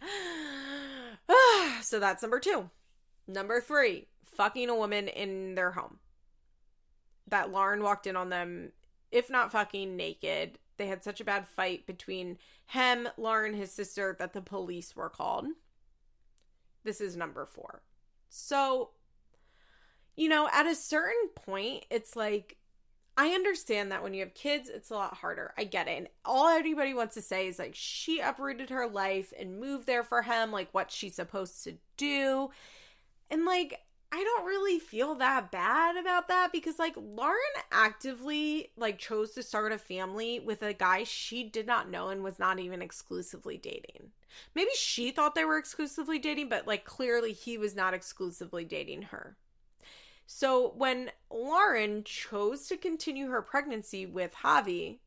[1.83, 2.71] so that's number two.
[3.27, 5.99] Number three, fucking a woman in their home.
[7.29, 8.73] That Lauren walked in on them,
[9.11, 10.59] if not fucking naked.
[10.77, 15.11] They had such a bad fight between him, Lauren, his sister, that the police were
[15.11, 15.47] called.
[16.85, 17.83] This is number four.
[18.29, 18.91] So,
[20.17, 22.57] you know, at a certain point, it's like,
[23.17, 25.53] I understand that when you have kids, it's a lot harder.
[25.57, 25.99] I get it.
[25.99, 30.03] And all anybody wants to say is like, she uprooted her life and moved there
[30.03, 32.51] for him, like what she's supposed to do.
[33.33, 33.81] And like,
[34.13, 37.39] I don't really feel that bad about that because like Lauren
[37.73, 42.23] actively like chose to start a family with a guy she did not know and
[42.23, 44.11] was not even exclusively dating.
[44.55, 49.03] Maybe she thought they were exclusively dating, but like clearly he was not exclusively dating
[49.03, 49.39] her.
[50.27, 54.99] So when Lauren chose to continue her pregnancy with Javi,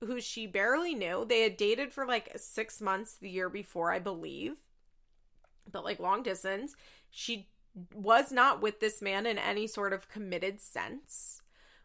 [0.00, 4.00] who she barely knew, they had dated for like 6 months the year before, I
[4.00, 4.56] believe.
[5.70, 6.74] But like long distance,
[7.08, 7.48] she
[7.94, 11.40] was not with this man in any sort of committed sense.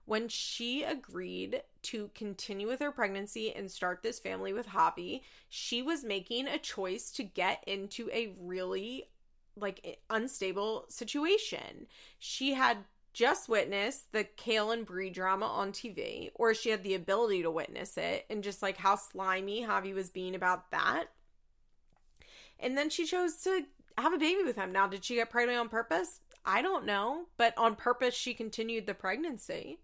[0.06, 5.82] When she agreed to continue with her pregnancy and start this family with Javi, she
[5.82, 9.10] was making a choice to get into a really
[9.58, 11.88] like unstable situation.
[12.20, 12.78] She had
[13.14, 17.52] just witnessed the Kail and Brie drama on TV, or she had the ability to
[17.52, 21.06] witness it, and just like how slimy Javi was being about that.
[22.60, 23.66] And then she chose to
[24.04, 24.72] have a baby with him.
[24.72, 26.20] Now, did she get pregnant on purpose?
[26.46, 29.80] I don't know, but on purpose, she continued the pregnancy.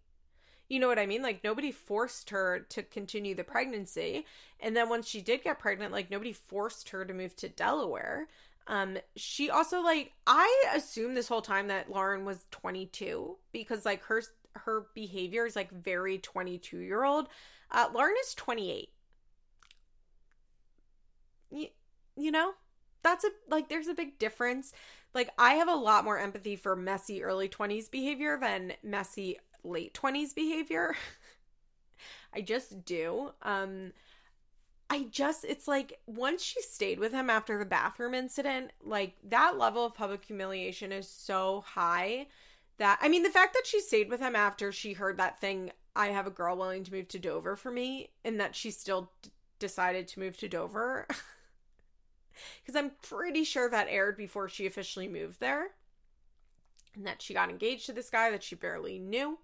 [0.69, 1.21] You know what I mean?
[1.21, 4.25] Like, nobody forced her to continue the pregnancy.
[4.59, 8.27] And then once she did get pregnant, like, nobody forced her to move to Delaware.
[8.67, 14.03] Um, she also, like, I assumed this whole time that Lauren was 22 because, like,
[14.03, 14.21] her
[14.55, 17.27] her behavior is like very 22 year old.
[17.71, 18.89] Uh, Lauren is 28.
[21.49, 21.67] You,
[22.15, 22.53] you know?
[23.03, 24.73] That's a like there's a big difference.
[25.13, 29.93] Like I have a lot more empathy for messy early 20s behavior than messy late
[29.93, 30.95] 20s behavior.
[32.33, 33.31] I just do.
[33.41, 33.93] Um
[34.89, 39.57] I just it's like once she stayed with him after the bathroom incident, like that
[39.57, 42.27] level of public humiliation is so high
[42.77, 45.71] that I mean the fact that she stayed with him after she heard that thing
[45.95, 49.11] I have a girl willing to move to Dover for me and that she still
[49.21, 49.29] d-
[49.59, 51.07] decided to move to Dover.
[52.61, 55.67] Because I'm pretty sure that aired before she officially moved there.
[56.95, 59.39] And that she got engaged to this guy that she barely knew.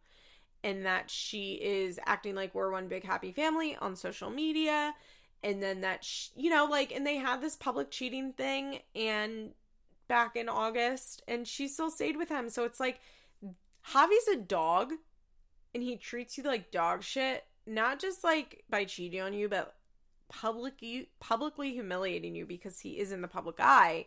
[0.64, 4.94] And that she is acting like we're one big happy family on social media.
[5.42, 9.52] And then that, she, you know, like, and they had this public cheating thing and
[10.08, 11.24] back in August.
[11.28, 12.50] And she still stayed with him.
[12.50, 13.00] So it's like,
[13.88, 14.92] Javi's a dog
[15.74, 17.46] and he treats you like dog shit.
[17.66, 19.76] Not just like by cheating on you, but
[20.30, 24.06] publicly publicly humiliating you because he is in the public eye.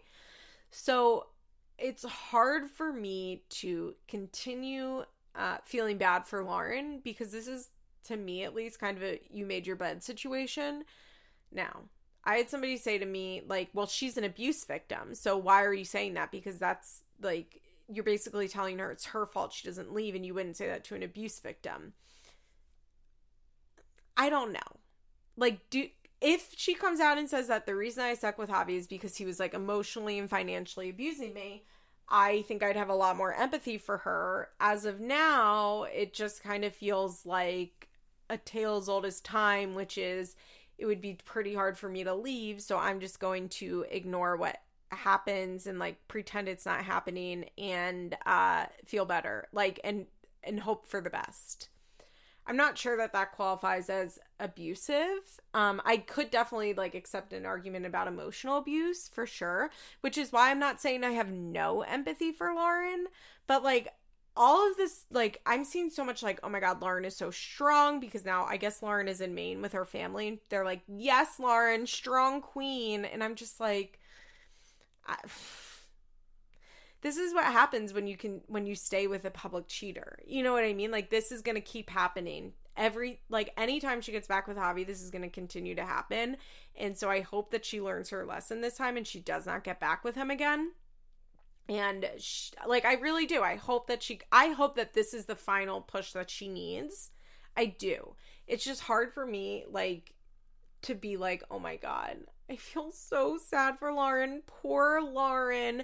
[0.71, 1.27] So
[1.79, 5.05] it's hard for me to continue
[5.35, 7.71] uh, feeling bad for Lauren because this is,
[8.05, 10.85] to me at least, kind of a you made your bed situation.
[11.51, 11.83] Now,
[12.25, 15.15] I had somebody say to me, like, well, she's an abuse victim.
[15.15, 16.31] So why are you saying that?
[16.31, 20.35] Because that's like, you're basically telling her it's her fault she doesn't leave, and you
[20.35, 21.95] wouldn't say that to an abuse victim.
[24.17, 24.61] I don't know.
[25.37, 25.89] Like, do
[26.23, 29.17] if she comes out and says that the reason I stuck with Javi is because
[29.17, 31.65] he was like emotionally and financially abusing me,
[32.09, 34.51] I think I'd have a lot more empathy for her.
[34.61, 37.89] As of now, it just kind of feels like
[38.31, 40.37] a tale as old as time, which is
[40.79, 44.37] it would be pretty hard for me to leave, so I'm just going to ignore
[44.37, 44.59] what
[44.91, 50.07] happens and like pretend it's not happening and uh feel better like and
[50.45, 51.69] and hope for the best
[52.47, 55.41] I'm not sure that that qualifies as abusive.
[55.55, 59.71] Um, I could definitely like accept an argument about emotional abuse for sure,
[60.01, 63.07] which is why I'm not saying I have no empathy for Lauren,
[63.47, 63.89] but like
[64.37, 67.31] all of this, like I'm seeing so much like, oh my god, Lauren is so
[67.31, 70.41] strong because now I guess Lauren is in Maine with her family.
[70.49, 74.01] They're like, yes, Lauren, strong queen, and I'm just like,
[75.07, 75.17] I,
[77.03, 80.21] this is what happens when you can when you stay with a public cheater.
[80.25, 80.93] You know what I mean?
[80.93, 82.53] Like this is going to keep happening.
[82.77, 86.37] Every like anytime she gets back with Javi, this is going to continue to happen.
[86.77, 89.65] And so I hope that she learns her lesson this time and she does not
[89.65, 90.73] get back with him again.
[91.69, 93.43] And she, like I really do.
[93.43, 97.11] I hope that she I hope that this is the final push that she needs.
[97.57, 98.15] I do.
[98.47, 100.15] It's just hard for me like
[100.83, 104.43] to be like, "Oh my god, I feel so sad for Lauren.
[104.47, 105.83] Poor Lauren."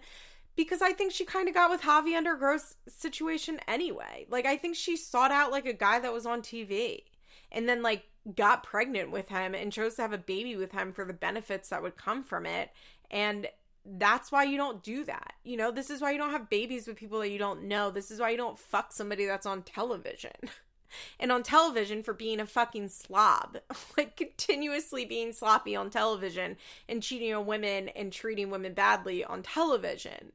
[0.58, 4.26] Because I think she kind of got with Javi under gross situation anyway.
[4.28, 7.04] Like I think she sought out like a guy that was on TV
[7.52, 8.02] and then like
[8.34, 11.68] got pregnant with him and chose to have a baby with him for the benefits
[11.68, 12.70] that would come from it.
[13.08, 13.46] And
[13.86, 15.34] that's why you don't do that.
[15.44, 17.92] You know, this is why you don't have babies with people that you don't know.
[17.92, 20.32] This is why you don't fuck somebody that's on television.
[21.20, 23.58] and on television for being a fucking slob,
[23.96, 26.56] like continuously being sloppy on television
[26.88, 30.32] and cheating on women and treating women badly on television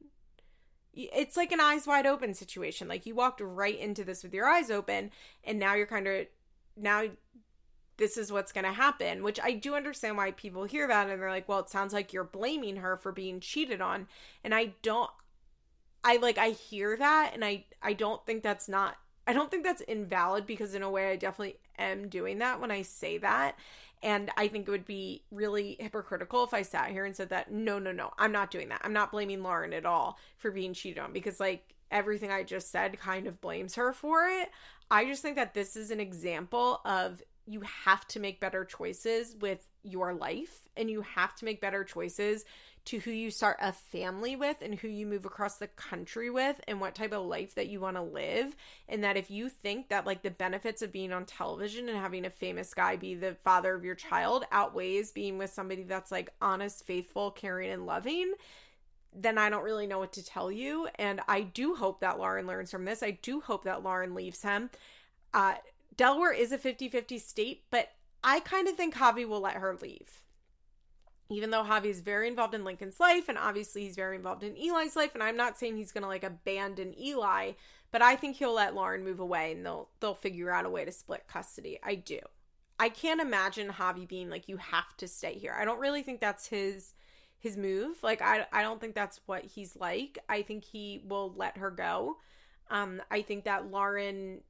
[0.96, 2.88] it's like an eyes wide open situation.
[2.88, 5.10] Like you walked right into this with your eyes open,
[5.44, 6.26] and now you're kind of
[6.76, 7.04] now
[7.96, 9.22] this is what's going to happen.
[9.22, 12.12] Which I do understand why people hear that and they're like, well, it sounds like
[12.12, 14.08] you're blaming her for being cheated on,
[14.42, 15.10] and I don't.
[16.02, 18.96] I like I hear that, and I I don't think that's not.
[19.26, 22.70] I don't think that's invalid because in a way I definitely am doing that when
[22.70, 23.56] I say that.
[24.04, 27.50] And I think it would be really hypocritical if I sat here and said that,
[27.50, 28.82] no, no, no, I'm not doing that.
[28.84, 32.70] I'm not blaming Lauren at all for being cheated on because, like, everything I just
[32.70, 34.50] said kind of blames her for it.
[34.90, 39.36] I just think that this is an example of you have to make better choices
[39.40, 42.44] with your life and you have to make better choices
[42.86, 46.60] to who you start a family with and who you move across the country with
[46.68, 48.54] and what type of life that you want to live.
[48.88, 52.26] And that if you think that like the benefits of being on television and having
[52.26, 56.30] a famous guy be the father of your child outweighs being with somebody that's like
[56.42, 58.34] honest, faithful, caring, and loving,
[59.14, 60.88] then I don't really know what to tell you.
[60.96, 63.02] And I do hope that Lauren learns from this.
[63.02, 64.68] I do hope that Lauren leaves him.
[65.32, 65.54] Uh,
[65.96, 69.76] Delaware is a 50 50 state, but I kind of think Javi will let her
[69.80, 70.23] leave
[71.30, 74.56] even though Javi is very involved in Lincoln's life and obviously he's very involved in
[74.56, 77.52] Eli's life and I'm not saying he's going to like abandon Eli,
[77.90, 80.84] but I think he'll let Lauren move away and they'll they'll figure out a way
[80.84, 81.78] to split custody.
[81.82, 82.18] I do.
[82.78, 85.56] I can't imagine Javi being like you have to stay here.
[85.58, 86.92] I don't really think that's his
[87.38, 88.02] his move.
[88.02, 90.18] Like I I don't think that's what he's like.
[90.28, 92.18] I think he will let her go.
[92.70, 94.40] Um I think that Lauren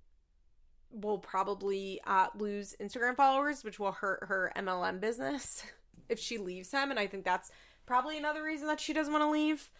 [0.90, 5.64] will probably uh, lose Instagram followers, which will hurt her MLM business.
[6.08, 7.50] if she leaves him and I think that's
[7.86, 9.70] probably another reason that she doesn't want to leave.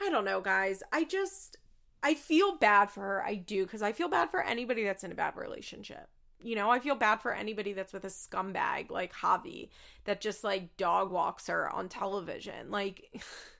[0.00, 0.82] I don't know, guys.
[0.92, 1.56] I just
[2.02, 3.24] I feel bad for her.
[3.24, 6.08] I do cuz I feel bad for anybody that's in a bad relationship.
[6.42, 9.70] You know, I feel bad for anybody that's with a scumbag like Javi
[10.04, 12.70] that just like dog walks her on television.
[12.70, 13.22] Like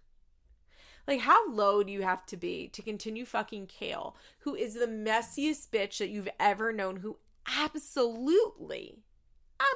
[1.07, 4.87] Like, how low do you have to be to continue fucking Kail, who is the
[4.87, 9.03] messiest bitch that you've ever known, who absolutely,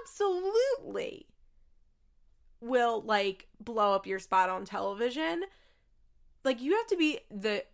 [0.00, 1.26] absolutely
[2.60, 5.44] will like blow up your spot on television.
[6.44, 7.64] Like you have to be the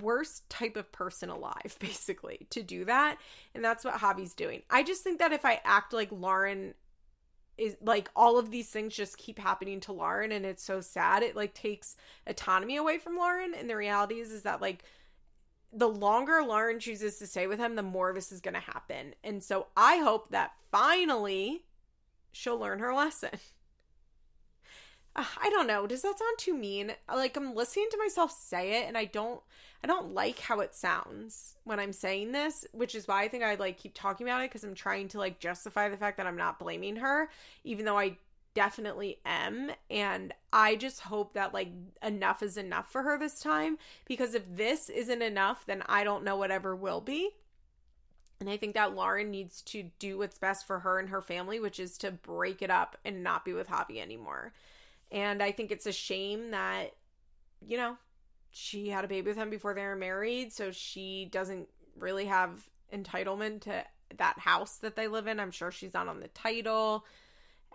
[0.00, 3.16] worst type of person alive basically to do that
[3.54, 4.62] and that's what Javi's doing.
[4.70, 6.74] I just think that if I act like Lauren
[7.56, 11.22] is like all of these things just keep happening to Lauren and it's so sad
[11.22, 14.84] it like takes autonomy away from Lauren and the reality is is that like
[15.72, 19.14] the longer Lauren chooses to stay with him the more this is going to happen.
[19.22, 21.64] And so I hope that finally
[22.32, 23.30] she'll learn her lesson.
[25.18, 25.86] I don't know.
[25.86, 26.92] Does that sound too mean?
[27.12, 29.40] Like I'm listening to myself say it and I don't
[29.82, 33.44] I don't like how it sounds when I'm saying this, which is why I think
[33.44, 36.26] I like keep talking about it cuz I'm trying to like justify the fact that
[36.26, 37.30] I'm not blaming her
[37.64, 38.18] even though I
[38.54, 41.68] definitely am and I just hope that like
[42.02, 46.24] enough is enough for her this time because if this isn't enough then I don't
[46.24, 47.30] know whatever will be.
[48.40, 51.58] And I think that Lauren needs to do what's best for her and her family,
[51.58, 54.52] which is to break it up and not be with Javi anymore.
[55.10, 56.94] And I think it's a shame that,
[57.64, 57.96] you know,
[58.50, 62.68] she had a baby with him before they were married, so she doesn't really have
[62.92, 63.84] entitlement to
[64.16, 65.38] that house that they live in.
[65.40, 67.04] I'm sure she's not on the title,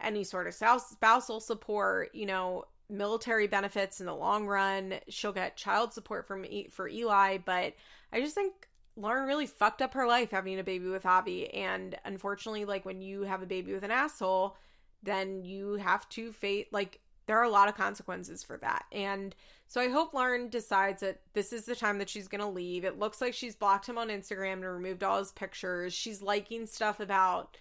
[0.01, 4.95] any sort of spousal support, you know, military benefits in the long run.
[5.09, 7.73] She'll get child support from for Eli, but
[8.11, 8.53] I just think
[8.95, 11.49] Lauren really fucked up her life having a baby with Javi.
[11.55, 14.57] And unfortunately, like when you have a baby with an asshole,
[15.01, 18.85] then you have to face like there are a lot of consequences for that.
[18.91, 19.35] And
[19.67, 22.83] so I hope Lauren decides that this is the time that she's going to leave.
[22.83, 25.93] It looks like she's blocked him on Instagram and removed all his pictures.
[25.93, 27.57] She's liking stuff about,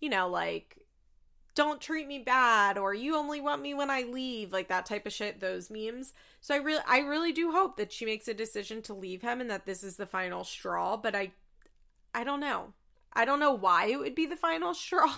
[0.00, 0.84] you know, like
[1.54, 5.06] don't treat me bad or you only want me when I leave, like that type
[5.06, 6.12] of shit, those memes.
[6.40, 9.40] So I really I really do hope that she makes a decision to leave him
[9.40, 11.32] and that this is the final straw, but I
[12.12, 12.74] I don't know.
[13.12, 15.14] I don't know why it would be the final straw.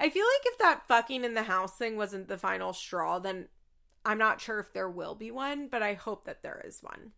[0.00, 3.48] I feel like if that fucking in the house thing wasn't the final straw, then
[4.04, 7.12] I'm not sure if there will be one, but I hope that there is one.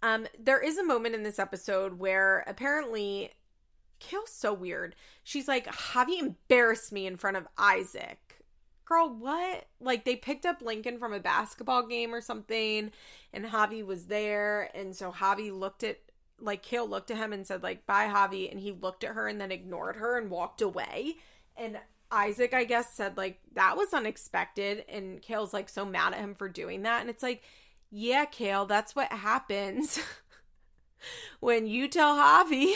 [0.00, 3.32] Um, there is a moment in this episode where apparently
[3.98, 4.94] Kail's so weird.
[5.24, 8.44] She's like, Javi embarrassed me in front of Isaac.
[8.84, 9.66] Girl, what?
[9.80, 12.92] Like they picked up Lincoln from a basketball game or something,
[13.32, 15.98] and Javi was there, and so Javi looked at
[16.40, 19.28] like Kail looked at him and said, like, bye Javi, and he looked at her
[19.28, 21.16] and then ignored her and walked away.
[21.56, 21.78] And
[22.10, 24.84] Isaac, I guess, said, like, that was unexpected.
[24.88, 27.00] And Kail's like so mad at him for doing that.
[27.00, 27.42] And it's like,
[27.90, 29.98] yeah, Kail, that's what happens
[31.40, 32.74] when you tell Javi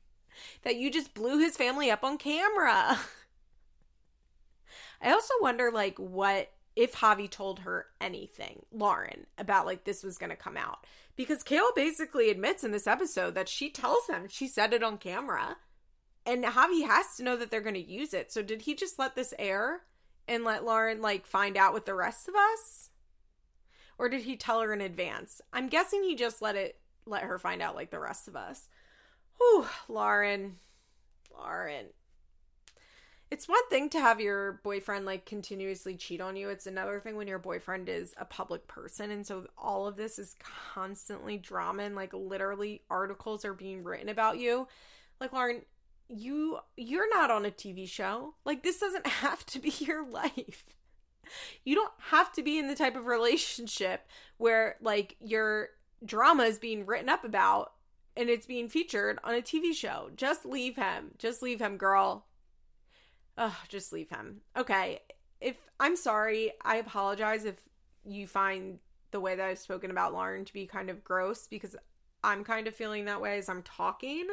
[0.62, 2.98] that you just blew his family up on camera.
[5.02, 10.18] I also wonder, like, what if Javi told her anything, Lauren, about like this was
[10.18, 10.86] going to come out.
[11.16, 14.98] Because Kail basically admits in this episode that she tells him she said it on
[14.98, 15.56] camera.
[16.26, 18.32] And Javi has to know that they're going to use it.
[18.32, 19.82] So did he just let this air
[20.26, 22.90] and let Lauren like find out with the rest of us?
[23.98, 25.40] Or did he tell her in advance?
[25.52, 28.68] I'm guessing he just let it let her find out like the rest of us.
[29.38, 30.56] Whew, Lauren.
[31.32, 31.86] Lauren.
[33.34, 36.50] It's one thing to have your boyfriend like continuously cheat on you.
[36.50, 39.10] It's another thing when your boyfriend is a public person.
[39.10, 40.36] And so all of this is
[40.72, 44.68] constantly drama and like literally articles are being written about you.
[45.18, 45.62] Like, Lauren,
[46.08, 48.34] you you're not on a TV show.
[48.44, 50.66] Like this doesn't have to be your life.
[51.64, 54.06] You don't have to be in the type of relationship
[54.36, 55.70] where like your
[56.04, 57.72] drama is being written up about
[58.16, 60.10] and it's being featured on a TV show.
[60.14, 61.10] Just leave him.
[61.18, 62.26] Just leave him, girl.
[63.36, 64.40] Ugh, just leave him.
[64.56, 65.00] Okay.
[65.40, 67.56] If I'm sorry, I apologize if
[68.04, 68.78] you find
[69.10, 71.76] the way that I've spoken about Lauren to be kind of gross because
[72.22, 74.26] I'm kind of feeling that way as I'm talking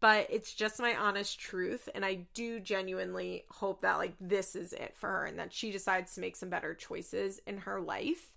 [0.00, 4.72] but it's just my honest truth and i do genuinely hope that like this is
[4.72, 8.32] it for her and that she decides to make some better choices in her life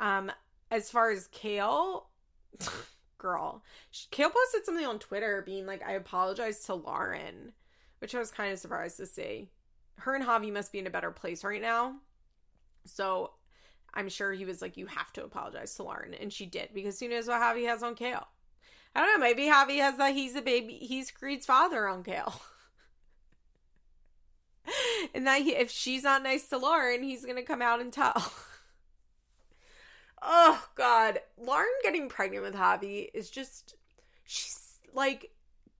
[0.00, 0.30] um
[0.68, 2.08] as far as Kail,
[3.18, 3.62] girl
[4.10, 7.52] Kail posted something on twitter being like i apologize to lauren
[8.06, 9.48] which i was kind of surprised to see
[9.98, 11.96] her and javi must be in a better place right now
[12.84, 13.32] so
[13.94, 17.00] i'm sure he was like you have to apologize to lauren and she did because
[17.00, 18.28] who knows what javi has on Kail.
[18.96, 19.26] I don't know.
[19.26, 20.72] Maybe Javi has that he's a baby.
[20.72, 22.40] He's Creed's father on Kail.
[25.14, 28.14] and that he, if she's not nice to Lauren, he's gonna come out and tell.
[30.22, 33.74] oh God, Lauren getting pregnant with Javi is just
[34.24, 35.30] she's like,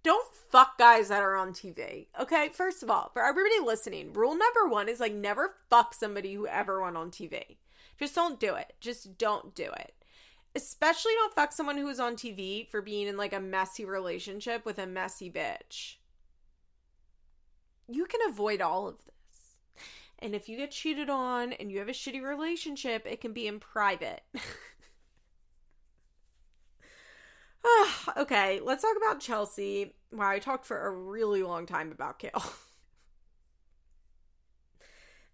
[0.07, 2.07] don't fuck guys that are on TV.
[2.21, 6.35] Okay, first of all, for everybody listening, rule number one is like never fuck somebody
[6.35, 7.57] who ever went on TV.
[7.99, 8.75] Just don't do it.
[8.81, 9.93] Just don't do it
[10.57, 14.65] especially don't fuck someone who is on TV for being in like a messy relationship
[14.65, 15.97] with a messy bitch.
[17.89, 19.13] You can avoid all of this.
[20.19, 23.47] And if you get cheated on and you have a shitty relationship, it can be
[23.47, 24.23] in private.
[28.17, 29.95] okay, let's talk about Chelsea.
[30.13, 32.43] Wow, I talked for a really long time about Kail.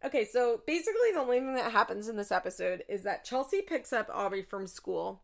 [0.04, 3.92] Okay, so basically, the only thing that happens in this episode is that Chelsea picks
[3.92, 5.22] up Aubree from school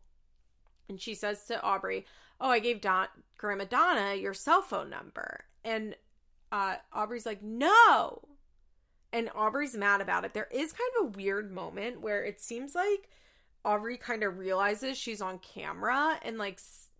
[0.87, 2.05] and she says to Aubree,
[2.39, 5.43] Oh, I gave Don- Grandma Donna your cell phone number.
[5.65, 5.95] And
[6.51, 8.21] uh, Aubree's like, No.
[9.11, 10.33] And Aubree's mad about it.
[10.33, 13.09] There is kind of a weird moment where it seems like
[13.65, 16.59] Aubree kind of realizes she's on camera and like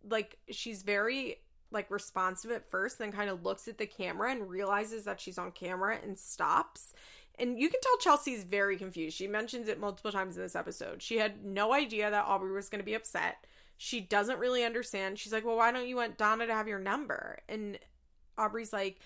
[0.10, 1.38] like she's very
[1.72, 5.38] like responsive at first then kind of looks at the camera and realizes that she's
[5.38, 6.94] on camera and stops
[7.40, 9.16] and you can tell Chelsea's very confused.
[9.16, 11.02] She mentions it multiple times in this episode.
[11.02, 13.46] She had no idea that Aubree was going to be upset.
[13.78, 15.18] She doesn't really understand.
[15.18, 17.80] She's like, "Well, why don't you want Donna to have your number?" And
[18.38, 19.00] Aubree's like,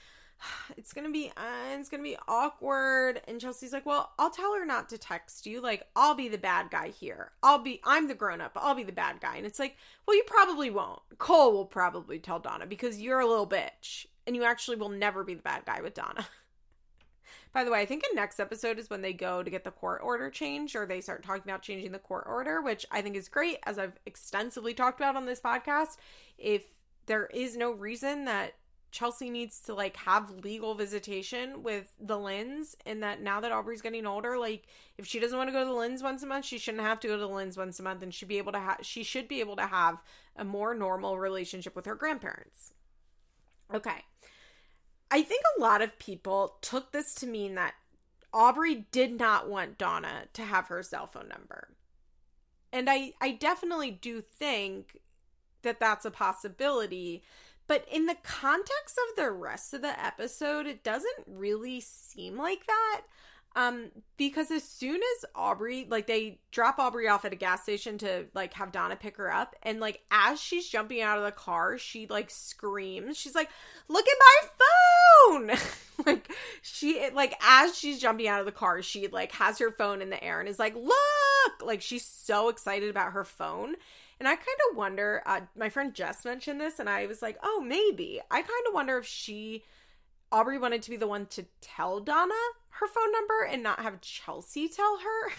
[0.78, 4.66] "It's to be uh, it's to be awkward." And Chelsea's like, "Well, I'll tell her
[4.66, 5.62] not to text you.
[5.62, 7.32] Like, I'll be the bad guy here.
[7.42, 8.52] I'll be I'm the grown up.
[8.56, 11.02] I'll be the bad guy." And it's like, "Well, you probably won't.
[11.18, 15.24] Cole will probably tell Donna because you're a little bitch and you actually will never
[15.24, 16.26] be the bad guy with Donna."
[17.54, 19.72] By the way, I think in next episode is when they go to get the
[19.72, 23.16] court order changed or they start talking about changing the court order, which I think
[23.16, 25.98] is great, as I've extensively talked about on this podcast.
[26.40, 26.64] If
[27.06, 28.56] there is no reason that
[28.94, 33.82] Chelsea needs to like have legal visitation with the Lynns, and that now that Aubree's
[33.82, 34.68] getting older, like
[35.00, 37.00] if she doesn't want to go to the Lynns once a month, she shouldn't have
[37.00, 39.04] to go to the Lynns once a month, and should be able to have she
[39.04, 39.98] should be able to have
[40.38, 42.72] a more normal relationship with her grandparents.
[43.74, 44.06] Okay.
[45.10, 47.74] I think a lot of people took this to mean that
[48.32, 51.70] Aubree did not want Donna to have her cell phone number.
[52.72, 55.00] And I I definitely do think
[55.64, 57.24] that that's a possibility,
[57.68, 62.66] but in the context of the rest of the episode, it doesn't really seem like
[62.68, 63.02] that.
[63.56, 68.00] Um, because as soon as Aubree, like they drop Aubree off at a gas station
[68.00, 71.32] to like have Donna pick her up, and like as she's jumping out of the
[71.32, 73.16] car, she like screams.
[73.16, 73.50] She's like,
[73.88, 75.58] "Look at my phone!"
[76.08, 76.32] like
[76.64, 80.10] she like as she's jumping out of the car, she like has her phone in
[80.10, 83.76] the air and is like, "Look!" Like she's so excited about her phone.
[84.24, 87.38] And I kind of wonder, uh, my friend Jess mentioned this, and I was like,
[87.44, 88.22] oh, maybe.
[88.32, 89.66] I kind of wonder if she,
[90.32, 92.34] Aubree wanted to be the one to tell Donna
[92.70, 95.34] her phone number and not have Chelsea tell her.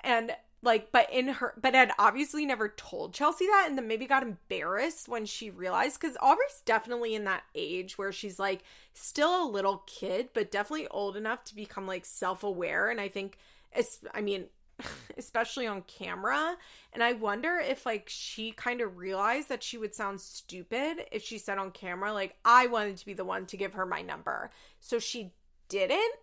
[0.02, 4.06] and like but in her but had obviously never told Chelsea that and then maybe
[4.06, 8.62] got embarrassed when she realized cuz Aubree's definitely in that age where she's like
[8.92, 13.38] still a little kid but definitely old enough to become like self-aware and I think
[13.72, 14.46] it's I mean
[15.18, 16.56] especially on camera.
[16.92, 21.22] And I wonder if like she kind of realized that she would sound stupid if
[21.22, 24.02] she said on camera like I wanted to be the one to give her my
[24.02, 24.50] number.
[24.80, 25.32] So she
[25.68, 26.14] didn't.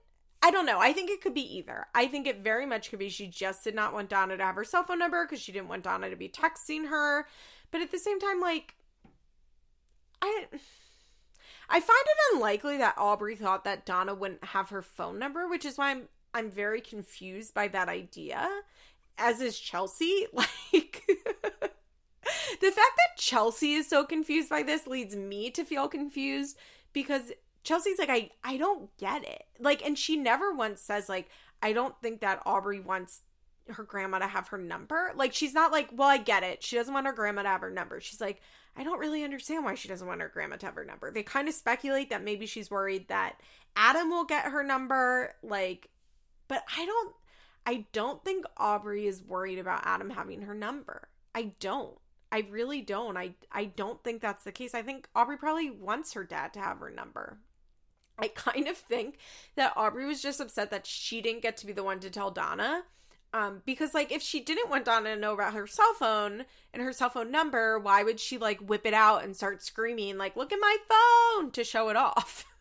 [0.42, 0.80] I don't know.
[0.80, 1.88] I think it could be either.
[1.94, 4.56] I think it very much could be she just did not want Donna to have
[4.56, 7.28] her cell phone number because she didn't want Donna to be texting her.
[7.72, 8.76] But at the same time, like,
[10.22, 10.46] I.
[11.72, 15.66] I find it unlikely that Aubree thought that Donna wouldn't have her phone number, which
[15.66, 18.48] is why I'm I'm very confused by that idea,
[19.18, 20.28] as is Chelsea.
[20.72, 21.04] Like,
[22.62, 26.58] the fact that Chelsea is so confused by this leads me to feel confused
[26.94, 27.32] because
[27.64, 29.44] Chelsea's like, I, I don't get it.
[29.60, 31.30] Like, and she never once says, like,
[31.62, 33.22] I don't think that Aubree wants
[33.70, 35.12] her grandma to have her number.
[35.16, 36.64] Like, she's not like, well, I get it.
[36.64, 38.00] She doesn't want her grandma to have her number.
[38.00, 38.42] She's like,
[38.76, 41.12] I don't really understand why she doesn't want her grandma to have her number.
[41.12, 43.40] They kind of speculate that maybe she's worried that
[43.76, 45.36] Adam will get her number.
[45.44, 45.90] Like,
[46.50, 47.16] but I don't
[47.66, 51.08] I don't think Aubree is worried about Adam having her number.
[51.34, 51.98] I don't.
[52.32, 53.16] I really don't.
[53.16, 54.76] I I don't think that's the case.
[54.76, 57.38] I think Aubree probably wants her dad to have her number.
[58.18, 59.18] I kind of think
[59.56, 62.32] that Aubree was just upset that she didn't get to be the one to tell
[62.32, 62.84] Donna.
[63.32, 66.82] Um, because like if she didn't want Donna to know about her cell phone and
[66.82, 70.36] her cell phone number, why would she like whip it out and start screaming like,
[70.36, 72.46] "Look at my phone" to show it off?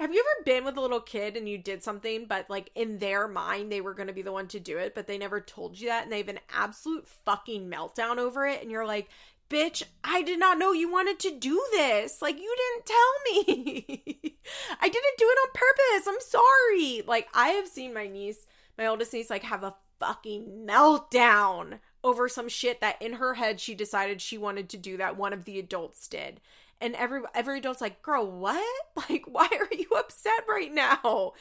[0.00, 3.00] Have you ever been with a little kid and you did something, but like in
[3.00, 5.42] their mind, they were going to be the one to do it, but they never
[5.42, 8.62] told you that and they have an absolute fucking meltdown over it?
[8.62, 9.10] And you're like,
[9.50, 12.22] bitch, I did not know you wanted to do this.
[12.22, 14.38] Like, you didn't tell me.
[14.80, 16.08] I didn't do it on purpose.
[16.08, 17.02] I'm sorry.
[17.06, 18.46] Like, I have seen my niece,
[18.78, 23.60] my oldest niece, like have a fucking meltdown over some shit that in her head
[23.60, 26.40] she decided she wanted to do that one of the adults did
[26.80, 28.64] and every every adult's like girl what?
[29.08, 31.32] Like why are you upset right now?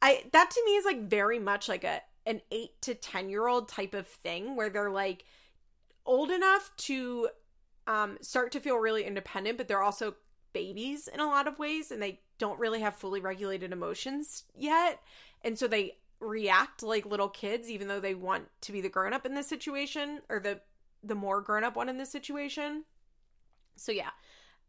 [0.00, 3.46] I that to me is like very much like a an 8 to 10 year
[3.46, 5.24] old type of thing where they're like
[6.06, 7.28] old enough to
[7.86, 10.14] um start to feel really independent but they're also
[10.52, 15.00] babies in a lot of ways and they don't really have fully regulated emotions yet.
[15.42, 19.12] And so they react like little kids even though they want to be the grown
[19.12, 20.60] up in this situation or the
[21.04, 22.84] the more grown up one in this situation.
[23.76, 24.10] So yeah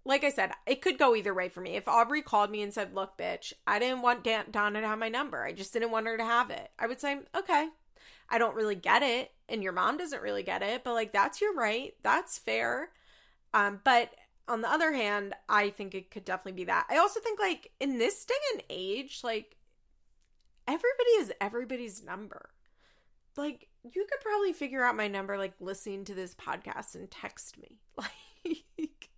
[0.05, 1.75] like I said, it could go either way for me.
[1.75, 4.99] If Aubree called me and said, Look, bitch, I didn't want Dan- Donna to have
[4.99, 5.43] my number.
[5.43, 6.69] I just didn't want her to have it.
[6.77, 7.69] I would say, Okay,
[8.29, 9.31] I don't really get it.
[9.47, 10.83] And your mom doesn't really get it.
[10.83, 11.93] But like, that's your right.
[12.01, 12.89] That's fair.
[13.53, 14.09] Um, but
[14.47, 16.87] on the other hand, I think it could definitely be that.
[16.89, 19.55] I also think, like, in this day and age, like,
[20.67, 22.49] everybody is everybody's number.
[23.37, 27.57] Like, you could probably figure out my number, like, listening to this podcast and text
[27.57, 27.79] me.
[28.77, 29.09] Like,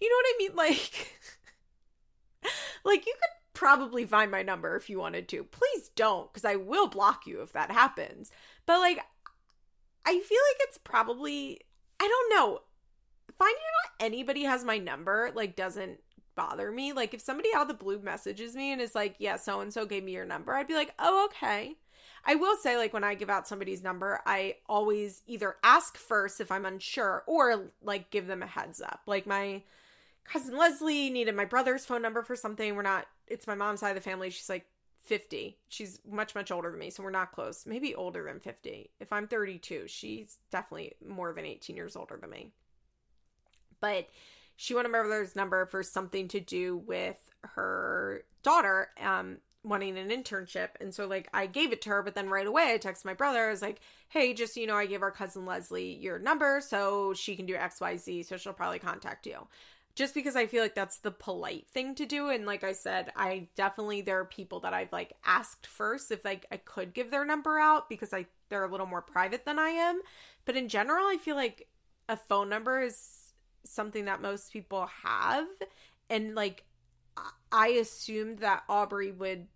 [0.00, 0.50] you know what I mean?
[0.56, 1.20] Like,
[2.84, 5.44] like you could probably find my number if you wanted to.
[5.44, 8.30] Please don't, because I will block you if that happens.
[8.66, 8.98] But like,
[10.04, 11.60] I feel like it's probably
[12.00, 12.60] I don't know.
[13.38, 15.98] Finding out anybody has my number like doesn't
[16.34, 16.92] bother me.
[16.92, 19.72] Like if somebody out of the blue messages me and is like, "Yeah, so and
[19.72, 21.76] so gave me your number," I'd be like, "Oh, okay."
[22.26, 26.40] I will say, like, when I give out somebody's number, I always either ask first
[26.40, 29.02] if I'm unsure or like give them a heads up.
[29.06, 29.62] Like, my
[30.24, 32.74] cousin Leslie needed my brother's phone number for something.
[32.74, 34.30] We're not, it's my mom's side of the family.
[34.30, 34.66] She's like
[35.04, 35.58] 50.
[35.68, 36.90] She's much, much older than me.
[36.90, 37.66] So we're not close.
[37.66, 38.90] Maybe older than 50.
[39.00, 42.52] If I'm 32, she's definitely more than 18 years older than me.
[43.80, 44.08] But
[44.56, 48.88] she wanted my brother's number for something to do with her daughter.
[49.00, 50.70] Um, wanting an internship.
[50.80, 53.14] And so like I gave it to her, but then right away I texted my
[53.14, 53.46] brother.
[53.46, 56.60] I was like, hey, just so you know, I gave our cousin Leslie your number
[56.62, 58.22] so she can do XYZ.
[58.24, 59.46] So she'll probably contact you.
[59.94, 62.28] just because I feel like that's the polite thing to do.
[62.28, 66.24] And like I said, I definitely there are people that I've like asked first if
[66.24, 69.58] like I could give their number out because I they're a little more private than
[69.58, 70.00] I am.
[70.46, 71.68] But in general, I feel like
[72.08, 73.32] a phone number is
[73.64, 75.46] something that most people have.
[76.10, 76.64] And like
[77.52, 79.46] I assumed that Aubree would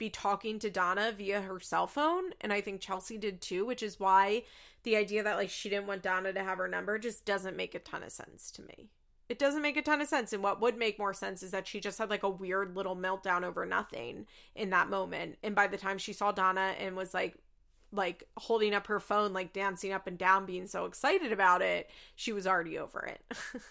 [0.00, 2.32] be talking to Donna via her cell phone.
[2.40, 4.42] And I think Chelsea did too, which is why
[4.82, 7.76] the idea that like she didn't want Donna to have her number just doesn't make
[7.76, 8.90] a ton of sense to me
[9.30, 10.32] it doesn't make a ton of sense.
[10.32, 12.96] And what would make more sense is that she just had like a weird little
[12.96, 14.26] meltdown over nothing
[14.56, 15.38] in that moment.
[15.44, 17.36] And by the time she saw Donna and was like,
[17.92, 21.88] like holding up her phone, like dancing up and down, being so excited about it,
[22.16, 23.22] she was already over it.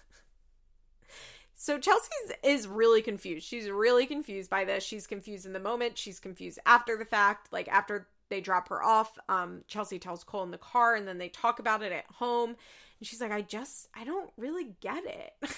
[1.61, 2.09] so Chelsea
[2.41, 3.45] is really confused.
[3.45, 4.81] She's really confused by this.
[4.81, 5.97] She's confused in the moment.
[5.97, 9.19] She's confused after the fact, like after they drop her off.
[9.27, 12.51] Um, Chelsea tells Cole in the car, and then they talk about it at home.
[12.51, 15.33] And she's like, I just, I don't really get it.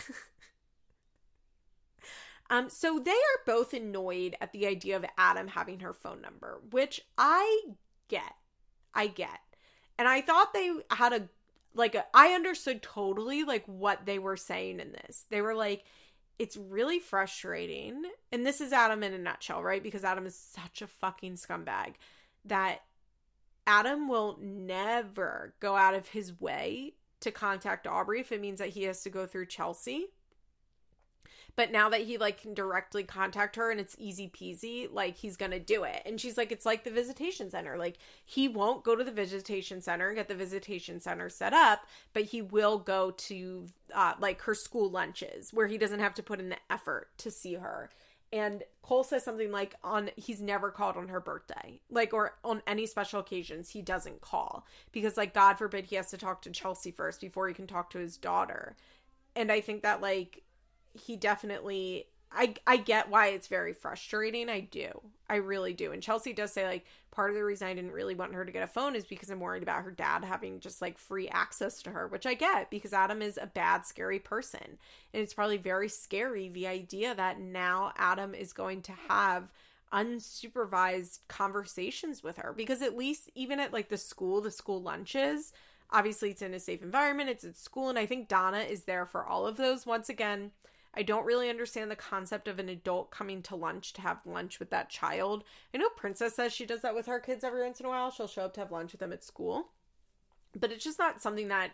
[2.49, 6.61] um, so they are both annoyed at the idea of Adam having her phone number,
[6.71, 7.61] which I
[8.07, 8.33] get.
[8.95, 9.39] I get.
[9.99, 11.29] And I thought they had a,
[11.73, 15.25] like, I understood totally, like, what they were saying in this.
[15.29, 15.83] They were like,
[16.39, 18.03] it's really frustrating.
[18.31, 19.83] And this is Adam in a nutshell, right?
[19.83, 21.93] Because Adam is such a fucking scumbag
[22.45, 22.79] that
[23.67, 28.69] Adam will never go out of his way to contact Aubree if it means that
[28.69, 30.07] he has to go through Chelsea.
[31.55, 35.37] But now that he like can directly contact her and it's easy peasy, like he's
[35.37, 36.01] gonna do it.
[36.05, 37.77] And she's like, it's like the visitation center.
[37.77, 41.81] Like he won't go to the visitation center and get the visitation center set up,
[42.13, 46.23] but he will go to uh, like her school lunches where he doesn't have to
[46.23, 47.89] put in the effort to see her
[48.33, 51.79] and Cole says something like on he's never called on her birthday.
[51.89, 56.09] Like or on any special occasions he doesn't call because like god forbid he has
[56.11, 58.75] to talk to Chelsea first before he can talk to his daughter.
[59.35, 60.43] And I think that like
[60.93, 64.49] he definitely I I get why it's very frustrating.
[64.49, 64.89] I do.
[65.29, 65.91] I really do.
[65.91, 68.51] And Chelsea does say like part of the reason I didn't really want her to
[68.51, 71.81] get a phone is because I'm worried about her dad having just like free access
[71.83, 74.77] to her, which I get because Adam is a bad scary person.
[75.13, 79.51] And it's probably very scary the idea that now Adam is going to have
[79.93, 85.51] unsupervised conversations with her because at least even at like the school, the school lunches,
[85.89, 89.05] obviously it's in a safe environment, it's at school and I think Donna is there
[89.05, 90.51] for all of those once again
[90.93, 94.59] I don't really understand the concept of an adult coming to lunch to have lunch
[94.59, 95.43] with that child.
[95.73, 98.11] I know Princess says she does that with her kids every once in a while.
[98.11, 99.69] She'll show up to have lunch with them at school.
[100.57, 101.71] But it's just not something that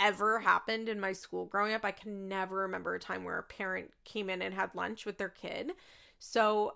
[0.00, 1.84] ever happened in my school growing up.
[1.84, 5.18] I can never remember a time where a parent came in and had lunch with
[5.18, 5.72] their kid.
[6.18, 6.74] So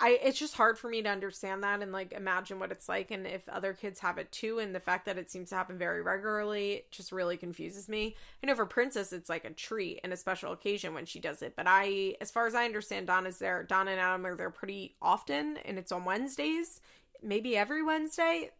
[0.00, 3.10] I it's just hard for me to understand that and like imagine what it's like
[3.10, 5.76] and if other kids have it too and the fact that it seems to happen
[5.76, 8.14] very regularly just really confuses me.
[8.42, 11.42] I know for Princess it's like a treat and a special occasion when she does
[11.42, 13.64] it, but I as far as I understand Donna's there.
[13.64, 16.80] Donna and Adam are there pretty often and it's on Wednesdays,
[17.20, 18.50] maybe every Wednesday.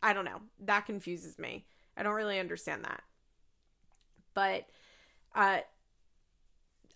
[0.00, 0.42] I don't know.
[0.60, 1.66] That confuses me.
[1.96, 3.02] I don't really understand that.
[4.32, 4.66] But
[5.34, 5.58] uh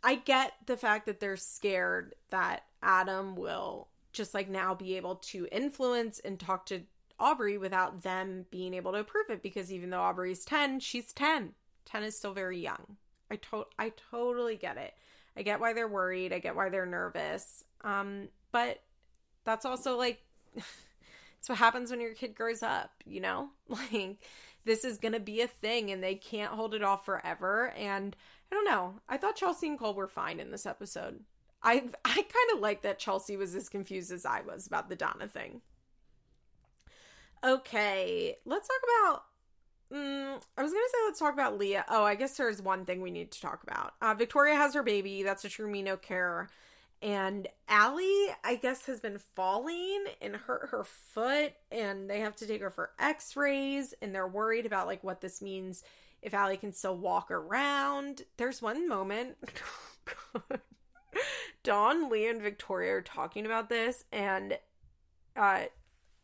[0.05, 5.17] I get the fact that they're scared that Adam will just like now be able
[5.17, 6.83] to influence and talk to
[7.21, 11.53] Aubree without them being able to approve it because even though Aubree's 10, she's 10.
[11.85, 12.97] 10 is still very young.
[13.31, 14.95] I to- I totally get it.
[15.37, 16.33] I get why they're worried.
[16.33, 17.65] I get why they're nervous.
[17.83, 18.83] Um but
[19.45, 20.21] that's also like
[20.57, 23.51] it's what happens when your kid grows up, you know?
[23.69, 24.19] Like
[24.65, 28.15] this is going to be a thing and they can't hold it off forever and
[28.51, 29.01] I don't know.
[29.09, 31.21] I thought Chelsea and Cole were fine in this episode.
[31.63, 34.97] I I kind of like that Chelsea was as confused as I was about the
[34.97, 35.61] Donna thing.
[37.45, 39.23] Okay, let's talk about.
[39.93, 41.85] Mm, I was gonna say let's talk about Leah.
[41.89, 43.95] Oh, I guess there's one thing we need to talk about.
[44.03, 45.23] Uh, Victoria has her baby.
[45.23, 46.49] That's a true me no care.
[47.01, 52.47] And Ali, I guess, has been falling and hurt her foot, and they have to
[52.47, 55.85] take her for X-rays, and they're worried about like what this means
[56.23, 58.23] if Ali can still walk around.
[58.37, 59.37] There's one moment.
[61.69, 64.59] Dawn, Leah, and Victoria are talking about this, and
[65.37, 65.65] uh,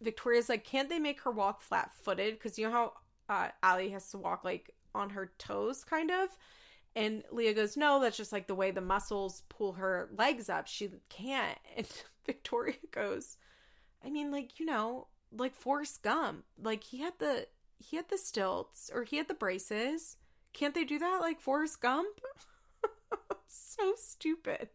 [0.00, 2.32] Victoria's like, can't they make her walk flat footed?
[2.32, 2.92] Because you know how
[3.28, 6.30] uh, Ali has to walk like on her toes, kind of.
[6.96, 10.66] And Leah goes, no, that's just like the way the muscles pull her legs up.
[10.66, 11.58] She can't.
[11.76, 11.86] And
[12.24, 13.36] Victoria goes,
[14.02, 18.16] I mean, like you know, like Forrest Gump, like he had the he had the
[18.16, 20.16] stilts or he had the braces.
[20.54, 22.18] Can't they do that like Forrest Gump?
[23.46, 24.70] so stupid.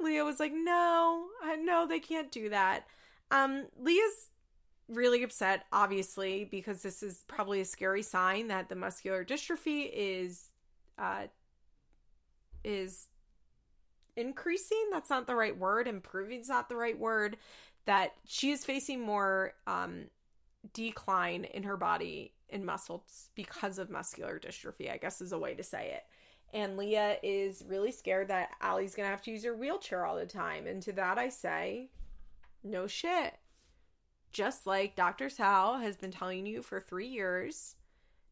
[0.00, 1.26] Leah was like, "No,
[1.58, 2.86] no, they can't do that."
[3.30, 4.30] Um, Leah's
[4.88, 10.50] really upset, obviously, because this is probably a scary sign that the muscular dystrophy is
[10.98, 11.26] uh,
[12.64, 13.08] is
[14.16, 14.88] increasing.
[14.92, 15.88] That's not the right word.
[15.88, 17.36] Improving is not the right word.
[17.86, 20.04] That she is facing more um,
[20.72, 25.54] decline in her body in muscles because of muscular dystrophy, I guess is a way
[25.54, 26.04] to say it.
[26.54, 30.14] And Leah is really scared that Ali's going to have to use her wheelchair all
[30.14, 30.68] the time.
[30.68, 31.90] And to that I say,
[32.62, 33.34] no shit.
[34.32, 35.28] Just like Dr.
[35.28, 37.74] Sal has been telling you for three years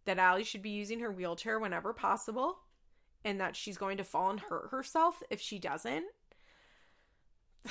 [0.04, 2.58] that Ali should be using her wheelchair whenever possible
[3.24, 6.04] and that she's going to fall and hurt herself if she doesn't.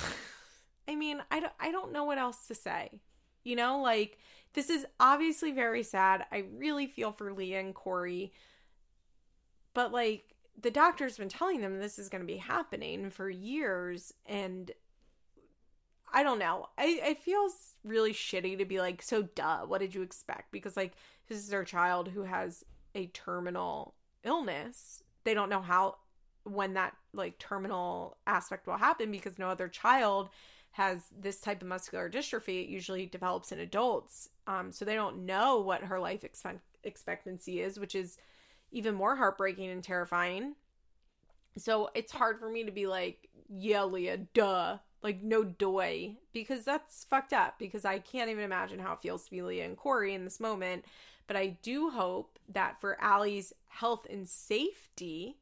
[0.88, 2.90] I mean, I don't, I don't know what else to say.
[3.42, 4.18] You know, like,
[4.52, 6.26] this is obviously very sad.
[6.30, 8.32] I really feel for Leah and Corey.
[9.74, 14.12] But, like, the doctor's been telling them this is going to be happening for years.
[14.26, 14.70] And
[16.12, 16.66] I don't know.
[16.76, 20.52] I, it feels really shitty to be like, so duh, what did you expect?
[20.52, 20.92] Because, like,
[21.28, 22.64] this is their child who has
[22.94, 25.02] a terminal illness.
[25.24, 25.96] They don't know how,
[26.44, 30.28] when that, like, terminal aspect will happen because no other child
[30.72, 32.62] has this type of muscular dystrophy.
[32.62, 34.28] It usually develops in adults.
[34.46, 38.18] Um, so they don't know what her life expect- expectancy is, which is
[38.72, 40.54] even more heartbreaking and terrifying.
[41.56, 44.78] So it's hard for me to be like, yeah, Leah, duh.
[45.02, 46.16] Like, no doy.
[46.32, 47.58] Because that's fucked up.
[47.58, 50.40] Because I can't even imagine how it feels to be Leah and Corey in this
[50.40, 50.84] moment.
[51.26, 55.36] But I do hope that for Ali's health and safety,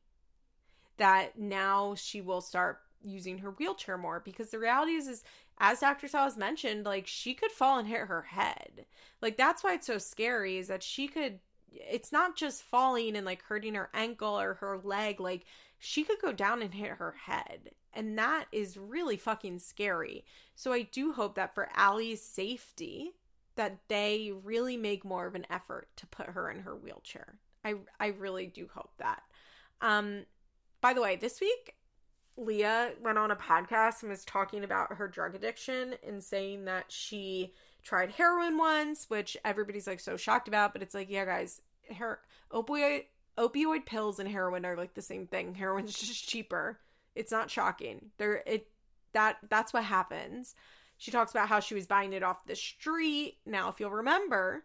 [0.98, 5.24] that now she will start using her wheelchair more because the reality is is
[5.58, 6.08] as Dr.
[6.08, 8.86] Sal mentioned, like she could fall and hit her head.
[9.20, 11.38] Like that's why it's so scary is that she could
[11.72, 15.44] it's not just falling and like hurting her ankle or her leg, like
[15.78, 17.70] she could go down and hit her head.
[17.92, 20.24] And that is really fucking scary.
[20.54, 23.12] So I do hope that for Ali's safety,
[23.56, 27.38] that they really make more of an effort to put her in her wheelchair.
[27.64, 29.22] I I really do hope that.
[29.80, 30.24] Um
[30.80, 31.74] by the way, this week
[32.36, 36.86] Leah went on a podcast and was talking about her drug addiction and saying that
[36.88, 37.52] she
[37.82, 41.60] tried heroin once, which everybody's like so shocked about, but it's like, yeah, guys,
[41.96, 42.20] her
[42.52, 43.04] opioid
[43.38, 45.54] opioid pills and heroin are like the same thing.
[45.56, 46.78] Heroin's just cheaper.
[47.14, 48.10] It's not shocking.
[48.18, 48.68] There it
[49.12, 50.54] that that's what happens.
[50.98, 53.38] She talks about how she was buying it off the street.
[53.46, 54.64] Now, if you'll remember,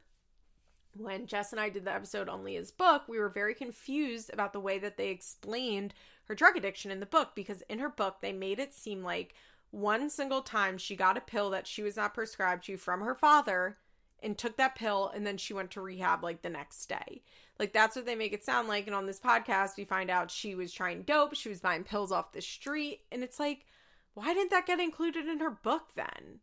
[0.98, 4.52] when Jess and I did the episode on Leah's book, we were very confused about
[4.52, 5.94] the way that they explained
[6.26, 9.36] her drug addiction in the book because in her book they made it seem like
[9.76, 13.14] one single time she got a pill that she was not prescribed to from her
[13.14, 13.77] father
[14.23, 17.22] and took that pill and then she went to rehab like the next day.
[17.60, 20.31] Like that's what they make it sound like and on this podcast we find out
[20.31, 23.65] she was trying dope, she was buying pills off the street and it's like
[24.14, 26.39] why didn't that get included in her book then?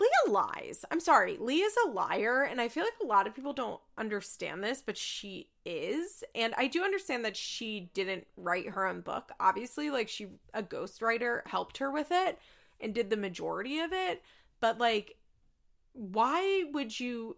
[0.00, 0.84] Leah lies.
[0.90, 1.36] I'm sorry.
[1.38, 4.96] Leah's a liar, and I feel like a lot of people don't understand this, but
[4.96, 6.24] she is.
[6.34, 9.30] And I do understand that she didn't write her own book.
[9.38, 12.40] Obviously, like she a ghostwriter helped her with it
[12.82, 14.22] and did the majority of it.
[14.60, 15.16] But like,
[15.92, 17.36] why would you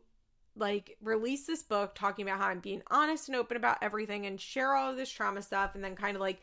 [0.56, 4.40] like release this book talking about how I'm being honest and open about everything and
[4.40, 6.40] share all of this trauma stuff and then kind of like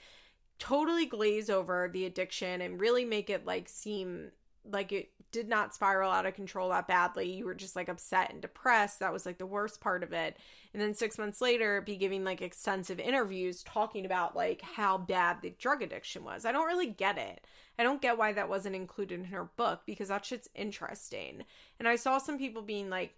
[0.60, 4.32] totally glaze over the addiction and really make it like seem
[4.70, 7.32] like it did not spiral out of control that badly.
[7.32, 9.00] You were just like upset and depressed.
[9.00, 10.38] That was like the worst part of it.
[10.74, 15.38] And then six months later, be giving like extensive interviews talking about like how bad
[15.42, 16.46] the drug addiction was.
[16.46, 17.46] I don't really get it.
[17.80, 21.46] I don't get why that wasn't included in her book because that shit's interesting.
[21.80, 23.14] And I saw some people being like,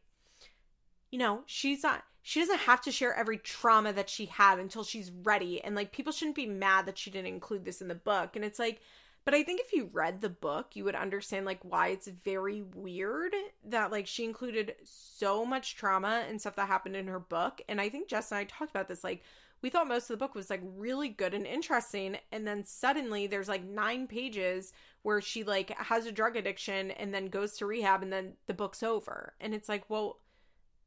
[1.11, 4.85] you know, she's not she doesn't have to share every trauma that she had until
[4.85, 5.61] she's ready.
[5.61, 8.35] And like people shouldn't be mad that she didn't include this in the book.
[8.35, 8.79] And it's like
[9.25, 12.61] but I think if you read the book, you would understand like why it's very
[12.61, 13.33] weird
[13.65, 17.61] that like she included so much trauma and stuff that happened in her book.
[17.69, 19.23] And I think Jess and I talked about this like
[19.61, 23.27] we thought most of the book was like really good and interesting and then suddenly
[23.27, 24.73] there's like 9 pages
[25.03, 28.53] where she like has a drug addiction and then goes to rehab and then the
[28.53, 29.33] book's over.
[29.39, 30.19] And it's like, well,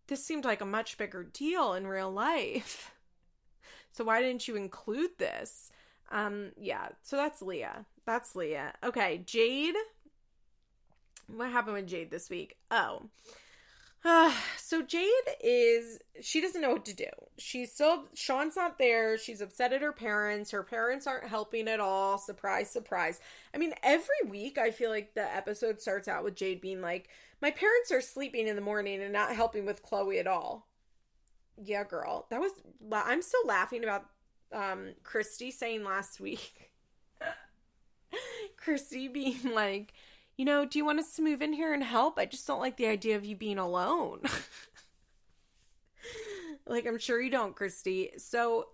[0.09, 2.93] this seemed like a much bigger deal in real life.
[3.91, 5.71] so why didn't you include this?
[6.11, 7.87] Um yeah, so that's Leah.
[8.07, 8.75] That's Leah.
[8.85, 9.75] Okay, Jade.
[11.29, 12.57] What happened with Jade this week?
[12.71, 13.03] Oh.
[14.05, 15.11] Uh, so Jade
[15.43, 17.09] is she doesn't know what to do.
[17.39, 19.19] She's still Sean's not there.
[19.19, 20.51] She's upset at her parents.
[20.53, 22.19] Her parents aren't helping at all.
[22.19, 23.21] Surprise, surprise.
[23.55, 27.09] I mean, every week I feel like the episode starts out with Jade being like,
[27.43, 30.69] "My parents are sleeping in the morning and not helping with Kloie at all."
[31.63, 32.27] Yeah, girl.
[32.31, 32.53] That was
[32.93, 34.07] I'm still laughing about
[34.53, 36.71] um Christy saying last week
[38.57, 39.93] Christy being like,
[40.37, 42.19] you know, do you want us to move in here and help?
[42.19, 44.21] I just don't like the idea of you being alone.
[46.67, 48.11] like, I'm sure you don't, Christy.
[48.19, 48.69] So,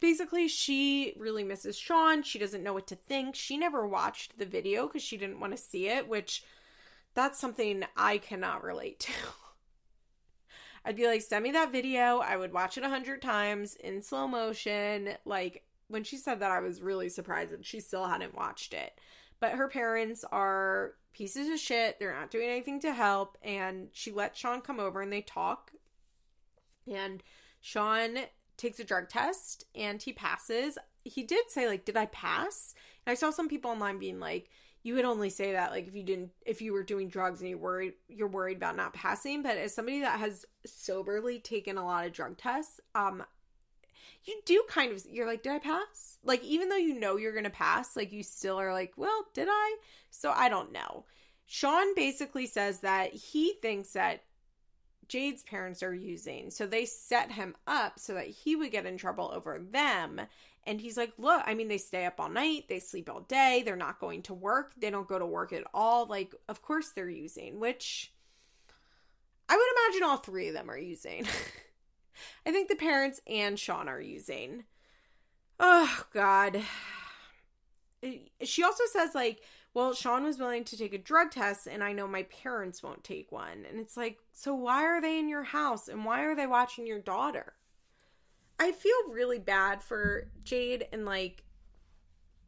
[0.00, 2.22] basically, she really misses Sean.
[2.22, 3.34] She doesn't know what to think.
[3.34, 6.44] She never watched the video because she didn't want to see it, which
[7.14, 9.12] that's something I cannot relate to.
[10.88, 12.20] I'd be like, send me that video.
[12.20, 15.10] I would watch it a hundred times in slow motion.
[15.26, 18.98] Like, when she said that, I was really surprised that she still hadn't watched it.
[19.38, 21.98] But her parents are pieces of shit.
[21.98, 23.36] They're not doing anything to help.
[23.42, 25.72] And she lets Sean come over and they talk.
[26.90, 27.22] And
[27.60, 28.20] Sean
[28.56, 30.78] takes a drug test and he passes.
[31.04, 32.74] He did say, like, did I pass?
[33.04, 34.48] And I saw some people online being like,
[34.88, 37.50] you would only say that like if you didn't if you were doing drugs and
[37.50, 39.42] you worried you're worried about not passing.
[39.42, 43.22] But as somebody that has soberly taken a lot of drug tests um
[44.24, 46.16] you do kind of you're like did i pass?
[46.24, 49.48] Like even though you know you're gonna pass like you still are like well did
[49.50, 49.76] i?
[50.10, 51.04] So i don't know.
[51.44, 54.24] Sean basically says that he thinks that
[55.06, 58.98] jade's parents are using so they set him up so that he would get in
[58.98, 60.20] trouble over them
[60.68, 63.62] and he's like look i mean they stay up all night they sleep all day
[63.64, 66.90] they're not going to work they don't go to work at all like of course
[66.90, 68.12] they're using which
[69.48, 71.26] i would imagine all three of them are using
[72.46, 74.64] I think the parents and Sean are using.
[75.60, 76.62] Oh, God.
[78.42, 79.42] She also says, like,
[79.74, 83.04] well, Sean was willing to take a drug test, and I know my parents won't
[83.04, 83.64] take one.
[83.68, 86.86] And it's like, so why are they in your house and why are they watching
[86.86, 87.54] your daughter?
[88.58, 91.44] I feel really bad for Jade and like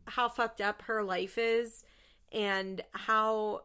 [0.06, 1.84] how fucked up her life is
[2.32, 3.62] and how,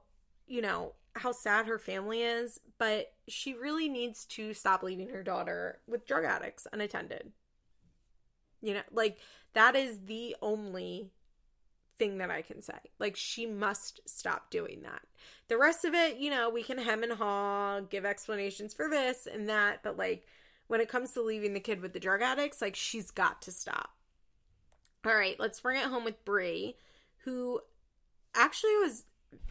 [0.47, 5.23] you know, how sad her family is, but she really needs to stop leaving her
[5.23, 7.31] daughter with drug addicts unattended.
[8.61, 9.17] You know, like
[9.53, 11.11] that is the only
[11.97, 12.73] thing that I can say.
[12.99, 15.01] Like she must stop doing that.
[15.47, 19.27] The rest of it, you know, we can hem and haw, give explanations for this
[19.31, 20.25] and that, but like
[20.67, 23.51] when it comes to leaving the kid with the drug addicts, like she's got to
[23.51, 23.91] stop.
[25.05, 26.75] All right, let's bring it home with Bri,
[27.19, 27.61] who
[28.33, 29.03] actually was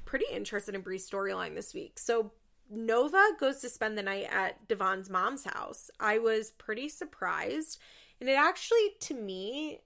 [0.04, 1.98] pretty interested in Bri's storyline this week.
[1.98, 2.32] So
[2.70, 5.90] Nova goes to spend the night at Devon's mom's house.
[6.00, 7.78] I was pretty surprised.
[8.20, 9.80] And it actually, to me,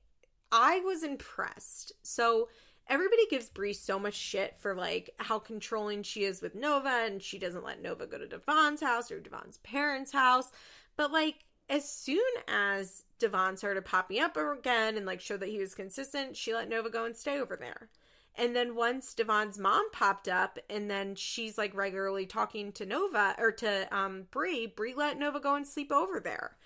[0.51, 1.93] I was impressed.
[2.03, 2.49] So
[2.89, 7.23] everybody gives Bri so much shit for like how controlling she is with Nova and
[7.23, 10.51] she doesn't let Nova go to Devon's house or Devon's parents' house.
[10.99, 15.59] But like as soon as Devon started popping up again and like showed that he
[15.59, 17.89] was consistent, she let Nova go and stay over there.
[18.35, 23.35] And then once Devon's mom popped up, and then she's like regularly talking to Nova
[23.39, 26.57] or to um Bree, Bri let Nova go and sleep over there.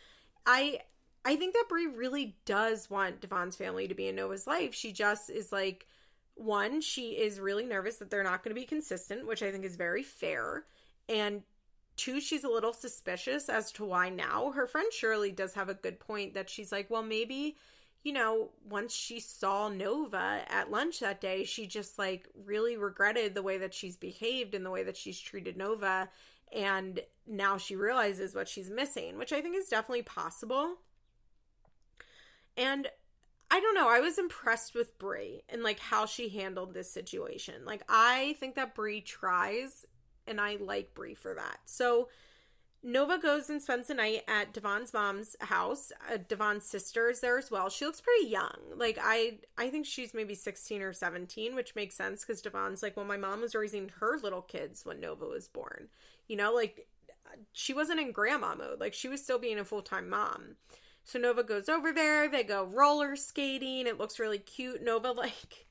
[0.46, 0.80] I
[1.24, 4.74] I think that Bri really does want Devon's family to be in Nova's life.
[4.74, 5.86] She just is like
[6.34, 9.64] one, she is really nervous that they're not going to be consistent, which I think
[9.64, 10.64] is very fair.
[11.09, 11.42] And
[11.97, 14.52] two, she's a little suspicious as to why now.
[14.52, 17.56] Her friend Shirley does have a good point that she's like, well, maybe
[18.02, 23.35] you know, once she saw Nova at lunch that day, she just like really regretted
[23.35, 26.09] the way that she's behaved and the way that she's treated Nova.
[26.52, 30.74] And now she realizes what she's missing, which I think is definitely possible.
[32.56, 32.89] And
[33.51, 37.64] I don't know, I was impressed with Bri and like how she handled this situation.
[37.64, 39.86] Like, I think that Bri tries,
[40.26, 41.58] and I like Bri for that.
[41.64, 42.08] So,
[42.84, 45.92] Nova goes and spends the night at Devon's mom's house.
[46.12, 47.70] Uh, Devon's sister is there as well.
[47.70, 48.56] She looks pretty young.
[48.74, 52.96] Like I, I think she's maybe sixteen or seventeen, which makes sense because Devon's like,
[52.96, 55.88] well, my mom was raising her little kids when Nova was born.
[56.26, 56.88] You know, like
[57.52, 58.80] she wasn't in grandma mode.
[58.80, 60.56] Like she was still being a full time mom.
[61.04, 62.28] So Nova goes over there.
[62.28, 63.86] They go roller skating.
[63.86, 64.82] It looks really cute.
[64.82, 65.66] Nova like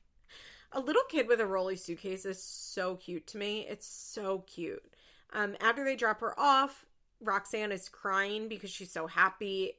[0.72, 3.66] a little kid with a rolly suitcase is so cute to me.
[3.68, 4.84] It's so cute.
[5.32, 6.84] Um, after they drop her off,
[7.20, 9.72] Roxanne is crying because she's so happy.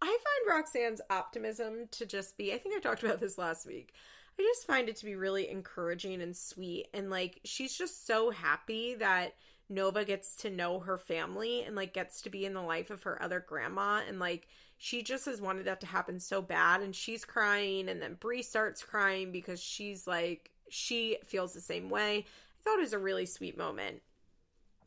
[0.00, 3.94] I find Roxanne's optimism to just be, I think I talked about this last week.
[4.38, 6.88] I just find it to be really encouraging and sweet.
[6.94, 9.34] And like, she's just so happy that
[9.68, 13.02] Nova gets to know her family and like gets to be in the life of
[13.02, 14.00] her other grandma.
[14.08, 14.48] And like,
[14.82, 16.80] she just has wanted that to happen so bad.
[16.80, 17.90] And she's crying.
[17.90, 22.24] And then Bri starts crying because she's like, she feels the same way.
[22.24, 24.00] I thought it was a really sweet moment.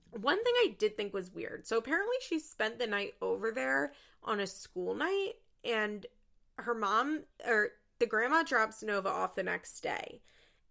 [0.10, 1.68] One thing I did think was weird.
[1.68, 3.94] So apparently she spent the night over there
[4.24, 5.34] on a school night
[5.64, 6.08] and
[6.56, 10.22] her mom or the grandma drops Nova off the next day.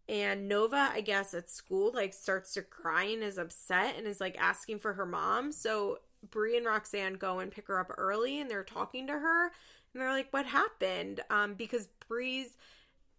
[0.09, 4.21] And Nova, I guess at school like starts to cry and is upset and is
[4.21, 5.53] like asking for her mom.
[5.53, 5.99] So
[6.31, 10.01] Bri and Roxanne go and pick her up early and they're talking to her and
[10.01, 12.57] they're like, "What happened?" Um because Bri's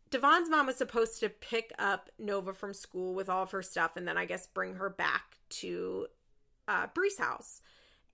[0.10, 3.98] Devon's mom was supposed to pick up Nova from school with all of her stuff
[3.98, 6.06] and then I guess bring her back to
[6.68, 7.62] uh, Bri's house.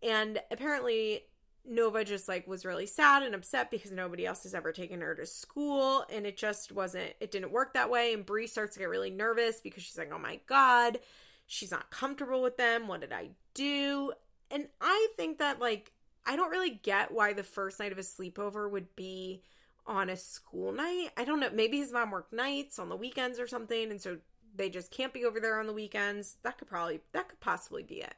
[0.02, 1.24] And apparently,
[1.66, 5.14] Nova just like was really sad and upset because nobody else has ever taken her
[5.14, 8.80] to school and it just wasn't it didn't work that way and Bri starts to
[8.80, 11.00] get really nervous because she's like, "Oh my god,
[11.48, 12.88] she's not comfortable with them.
[12.88, 14.14] What did I do?"
[14.52, 15.92] And I think that like
[16.26, 19.42] I don't really get why the first night of a sleepover would be
[19.86, 21.10] on a school night.
[21.18, 21.50] I don't know.
[21.52, 24.18] Maybe his mom worked nights on the weekends or something and so
[24.56, 26.38] they just can't be over there on the weekends.
[26.44, 28.16] That could probably that could possibly be it.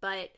[0.00, 0.30] But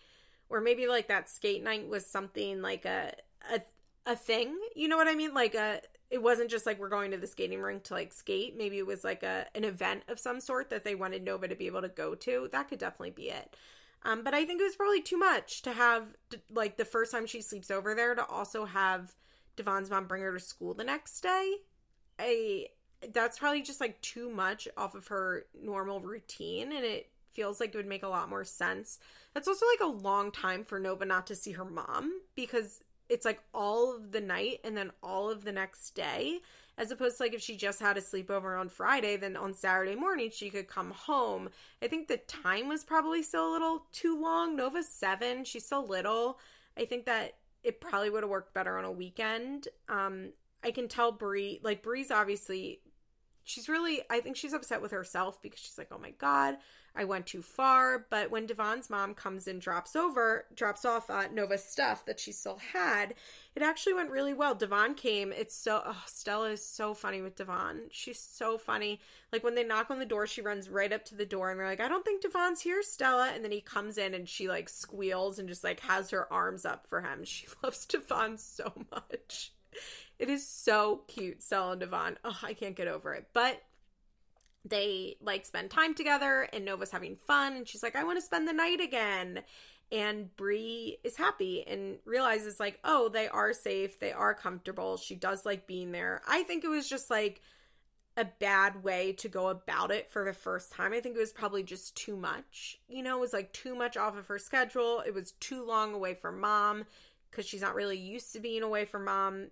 [0.48, 3.14] or maybe like that skate night was something like a
[3.52, 3.62] a
[4.06, 4.56] a thing.
[4.74, 5.34] You know what I mean?
[5.34, 5.80] Like a
[6.10, 8.56] it wasn't just like we're going to the skating rink to like skate.
[8.56, 11.54] Maybe it was like a an event of some sort that they wanted Nova to
[11.54, 12.48] be able to go to.
[12.52, 13.56] That could definitely be it.
[14.04, 16.06] Um, but I think it was probably too much to have
[16.50, 19.14] like the first time she sleeps over there to also have
[19.56, 21.54] Devon's mom bring her to school the next day.
[22.18, 22.66] I
[23.12, 27.70] that's probably just like too much off of her normal routine and it feels like
[27.70, 28.98] it would make a lot more sense.
[29.34, 33.24] That's also like a long time for Nova not to see her mom because it's
[33.24, 36.40] like all of the night and then all of the next day.
[36.78, 39.94] As opposed to like if she just had a sleepover on Friday, then on Saturday
[39.94, 41.50] morning she could come home.
[41.82, 44.56] I think the time was probably still a little too long.
[44.56, 46.38] Nova's seven, she's still little.
[46.76, 49.68] I think that it probably would have worked better on a weekend.
[49.88, 50.32] Um,
[50.64, 52.80] I can tell Bri, like Bri's obviously,
[53.44, 56.56] she's really, I think she's upset with herself because she's like, oh my god,
[56.94, 58.06] I went too far.
[58.10, 62.32] But when Devon's mom comes and drops over, drops off uh, Nova's stuff that she
[62.32, 63.14] still had,
[63.54, 64.54] it actually went really well.
[64.54, 65.32] Devon came.
[65.32, 67.88] It's so, oh, Stella is so funny with Devon.
[67.90, 69.00] She's so funny.
[69.32, 71.58] Like when they knock on the door, she runs right up to the door and
[71.58, 73.32] they're like, I don't think Devon's here, Stella.
[73.34, 76.64] And then he comes in and she like squeals and just like has her arms
[76.64, 77.24] up for him.
[77.24, 79.52] She loves Devon so much.
[80.18, 82.18] It is so cute, Stella and Devon.
[82.24, 83.28] Oh, I can't get over it.
[83.32, 83.62] But
[84.64, 88.24] they like spend time together and Nova's having fun and she's like, I want to
[88.24, 89.42] spend the night again.
[89.90, 94.96] And Bri is happy and realizes like, oh, they are safe, they are comfortable.
[94.96, 96.22] She does like being there.
[96.26, 97.42] I think it was just like
[98.16, 100.92] a bad way to go about it for the first time.
[100.92, 102.78] I think it was probably just too much.
[102.88, 105.02] You know, it was like too much off of her schedule.
[105.06, 106.84] It was too long away from mom
[107.30, 109.48] because she's not really used to being away from mom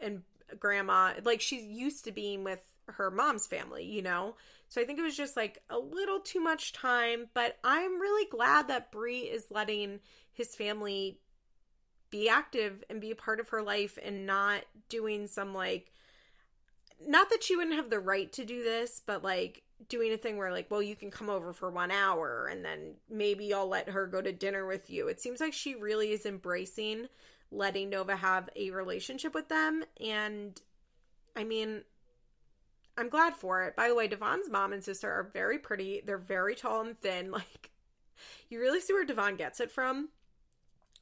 [0.00, 0.22] and
[0.58, 1.14] grandma.
[1.24, 4.36] Like she's used to being with her mom's family, you know?
[4.68, 8.28] So I think it was just like a little too much time, but I'm really
[8.30, 10.00] glad that Bri is letting
[10.32, 11.18] his family
[12.10, 15.92] be active and be a part of her life and not doing some like
[17.04, 20.36] not that she wouldn't have the right to do this, but like doing a thing
[20.36, 23.88] where like, well, you can come over for 1 hour and then maybe I'll let
[23.88, 25.08] her go to dinner with you.
[25.08, 27.08] It seems like she really is embracing
[27.50, 30.60] letting Nova have a relationship with them and
[31.34, 31.82] I mean,
[33.02, 33.74] I'm glad for it.
[33.74, 36.02] By the way, Devon's mom and sister are very pretty.
[36.06, 37.32] They're very tall and thin.
[37.42, 37.72] Like,
[38.48, 40.10] you really see where Devon gets it from.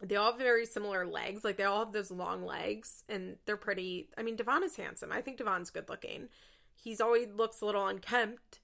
[0.01, 1.45] They all have very similar legs.
[1.45, 4.09] Like, they all have those long legs, and they're pretty.
[4.17, 5.13] I mean, Devon is handsome.
[5.13, 6.29] I think Devon's good looking.
[6.75, 8.61] He's always looks a little unkempt,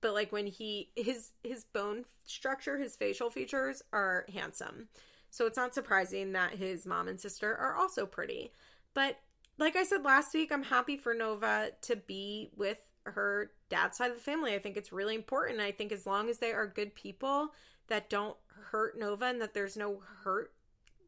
[0.00, 4.88] but like when he his his bone structure, his facial features are handsome.
[5.28, 8.52] So it's not surprising that his mom and sister are also pretty.
[8.94, 9.18] But
[9.60, 14.10] like I said last week, I'm happy for Nova to be with her dad's side
[14.10, 14.54] of the family.
[14.54, 15.60] I think it's really important.
[15.60, 17.50] I think as long as they are good people
[17.88, 18.36] that don't
[18.70, 20.52] hurt Nova and that there's no hurt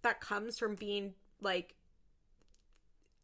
[0.03, 1.77] that comes from being like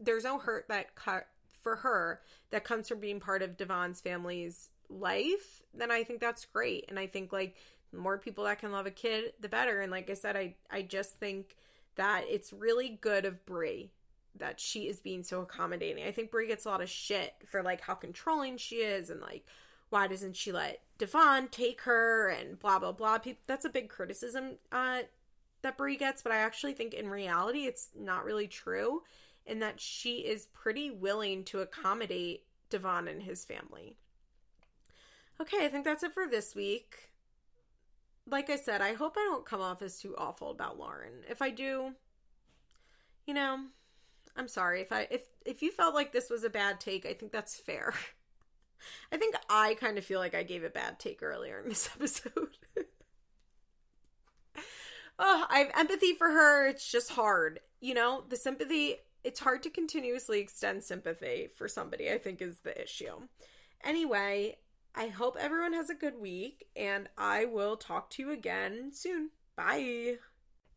[0.00, 1.26] there's no hurt that cut
[1.60, 6.44] for her that comes from being part of Devon's family's life, then I think that's
[6.46, 6.86] great.
[6.88, 7.56] And I think like
[7.92, 9.80] more people that can love a kid, the better.
[9.80, 11.56] And like I said, I I just think
[11.96, 13.90] that it's really good of Bri
[14.38, 16.04] that she is being so accommodating.
[16.04, 19.20] I think Bri gets a lot of shit for like how controlling she is and
[19.20, 19.44] like
[19.90, 23.18] why doesn't she let Devon take her and blah blah blah.
[23.18, 25.02] People, That's a big criticism uh,
[25.62, 29.02] that Bri gets, but I actually think in reality it's not really true,
[29.46, 33.96] in that she is pretty willing to accommodate Devon and his family.
[35.40, 37.10] Okay, I think that's it for this week.
[38.26, 41.24] Like I said, I hope I don't come off as too awful about Lauren.
[41.30, 41.92] If I do,
[43.26, 43.60] you know,
[44.38, 47.12] I'm sorry if I if if you felt like this was a bad take, I
[47.12, 47.92] think that's fair.
[49.12, 51.90] I think I kind of feel like I gave a bad take earlier in this
[51.96, 52.56] episode.
[55.18, 56.68] oh, I have empathy for her.
[56.68, 57.58] It's just hard.
[57.80, 62.60] You know, the sympathy, it's hard to continuously extend sympathy for somebody, I think is
[62.60, 63.26] the issue.
[63.82, 64.58] Anyway,
[64.94, 69.30] I hope everyone has a good week and I will talk to you again soon.
[69.56, 70.18] Bye.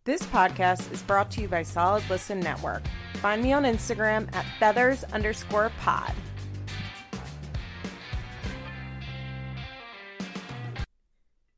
[0.03, 2.81] This podcast is brought to you by Solid Listen Network.
[3.17, 6.11] Find me on Instagram at feathers underscore pod.